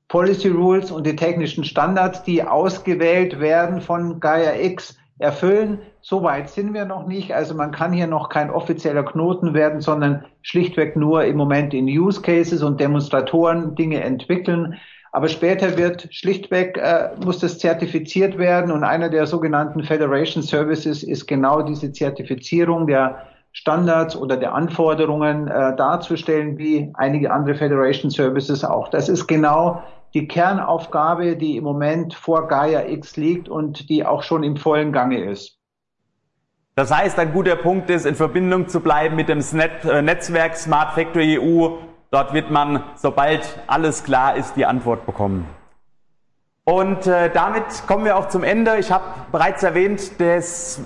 Policy 0.08 0.48
Rules 0.48 0.90
und 0.90 1.06
die 1.06 1.16
technischen 1.16 1.64
Standards, 1.64 2.22
die 2.22 2.44
ausgewählt 2.44 3.40
werden 3.40 3.82
von 3.82 4.20
Gaia 4.20 4.54
X, 4.54 4.96
erfüllen. 5.18 5.78
So 6.00 6.22
weit 6.22 6.50
sind 6.50 6.74
wir 6.74 6.84
noch 6.84 7.06
nicht. 7.06 7.32
Also 7.34 7.54
man 7.54 7.70
kann 7.70 7.92
hier 7.92 8.06
noch 8.06 8.28
kein 8.28 8.50
offizieller 8.50 9.04
Knoten 9.04 9.54
werden, 9.54 9.80
sondern 9.80 10.24
schlichtweg 10.42 10.96
nur 10.96 11.24
im 11.24 11.36
Moment 11.36 11.72
in 11.72 11.86
Use 11.86 12.20
Cases 12.20 12.62
und 12.62 12.80
Demonstratoren 12.80 13.74
Dinge 13.74 14.02
entwickeln. 14.02 14.76
Aber 15.12 15.28
später 15.28 15.78
wird 15.78 16.08
schlichtweg, 16.10 16.76
äh, 16.76 17.10
muss 17.24 17.38
das 17.38 17.58
zertifiziert 17.58 18.36
werden 18.36 18.72
und 18.72 18.82
einer 18.82 19.08
der 19.08 19.26
sogenannten 19.26 19.84
Federation 19.84 20.42
Services 20.42 21.04
ist 21.04 21.26
genau 21.26 21.62
diese 21.62 21.92
Zertifizierung 21.92 22.88
der 22.88 23.24
Standards 23.52 24.16
oder 24.16 24.36
der 24.36 24.52
Anforderungen 24.52 25.46
äh, 25.46 25.76
darzustellen, 25.76 26.58
wie 26.58 26.90
einige 26.94 27.30
andere 27.30 27.54
Federation 27.54 28.10
Services 28.10 28.64
auch. 28.64 28.88
Das 28.88 29.08
ist 29.08 29.28
genau 29.28 29.80
die 30.14 30.28
Kernaufgabe, 30.28 31.36
die 31.36 31.56
im 31.56 31.64
Moment 31.64 32.14
vor 32.14 32.46
Gaia 32.46 32.86
X 32.86 33.16
liegt 33.16 33.48
und 33.48 33.88
die 33.88 34.06
auch 34.06 34.22
schon 34.22 34.44
im 34.44 34.56
vollen 34.56 34.92
Gange 34.92 35.24
ist. 35.24 35.58
Das 36.76 36.92
heißt, 36.92 37.18
ein 37.18 37.32
guter 37.32 37.56
Punkt 37.56 37.90
ist, 37.90 38.06
in 38.06 38.14
Verbindung 38.14 38.68
zu 38.68 38.80
bleiben 38.80 39.16
mit 39.16 39.28
dem 39.28 39.40
äh, 39.40 40.02
Netzwerk 40.02 40.56
Smart 40.56 40.94
Factory 40.94 41.38
EU. 41.38 41.76
Dort 42.10 42.32
wird 42.32 42.50
man, 42.50 42.82
sobald 42.96 43.58
alles 43.66 44.04
klar 44.04 44.36
ist, 44.36 44.56
die 44.56 44.66
Antwort 44.66 45.06
bekommen. 45.06 45.46
Und 46.64 47.06
äh, 47.06 47.30
damit 47.30 47.64
kommen 47.86 48.04
wir 48.04 48.16
auch 48.16 48.28
zum 48.28 48.42
Ende. 48.42 48.78
Ich 48.78 48.90
habe 48.90 49.04
bereits 49.30 49.62
erwähnt, 49.62 50.20
das 50.20 50.80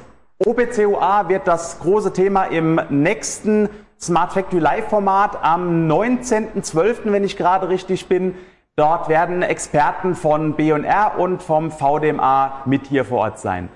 OPCOA 0.45 1.29
wird 1.29 1.47
das 1.47 1.79
große 1.81 2.12
Thema 2.12 2.45
im 2.45 2.81
nächsten 2.91 3.69
Smart 4.01 4.33
Factory 4.33 4.61
Live 4.61 4.88
Format 4.88 5.38
am 5.43 5.88
19.12., 5.88 7.12
wenn 7.12 7.25
ich 7.25 7.37
gerade 7.37 7.69
richtig 7.69 8.09
bin. 8.09 8.35
Dort 8.79 9.09
werden 9.09 9.43
Experten 9.43 10.14
von 10.14 10.55
B&R 10.55 11.19
und 11.19 11.43
vom 11.43 11.73
VDMA 11.73 12.62
mit 12.64 12.87
hier 12.87 13.05
vor 13.05 13.23
Ort 13.23 13.41
sein. 13.41 13.71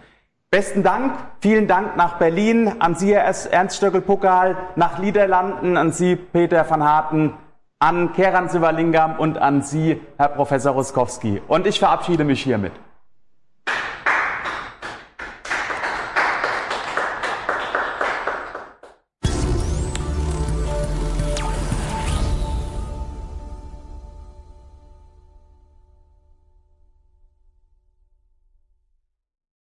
Besten 0.49 0.85
Dank, 0.85 1.15
vielen 1.41 1.67
Dank 1.67 1.97
nach 1.97 2.19
Berlin, 2.19 2.77
an 2.79 2.95
Sie, 2.95 3.13
Herr 3.13 3.35
Ernst 3.51 3.79
Stöckel-Puckal, 3.79 4.57
nach 4.77 5.01
Niederlanden, 5.01 5.77
an 5.77 5.91
Sie, 5.91 6.15
Peter 6.15 6.71
van 6.71 6.85
Harten, 6.85 7.35
an 7.81 8.13
Keran 8.13 8.49
Sivalingam 8.49 9.19
und 9.19 9.39
an 9.39 9.63
Sie, 9.63 10.01
Herr 10.19 10.29
Professor 10.29 10.73
Ruskowski. 10.75 11.43
Und 11.49 11.67
ich 11.67 11.81
verabschiede 11.81 12.23
mich 12.23 12.41
hiermit. 12.41 12.71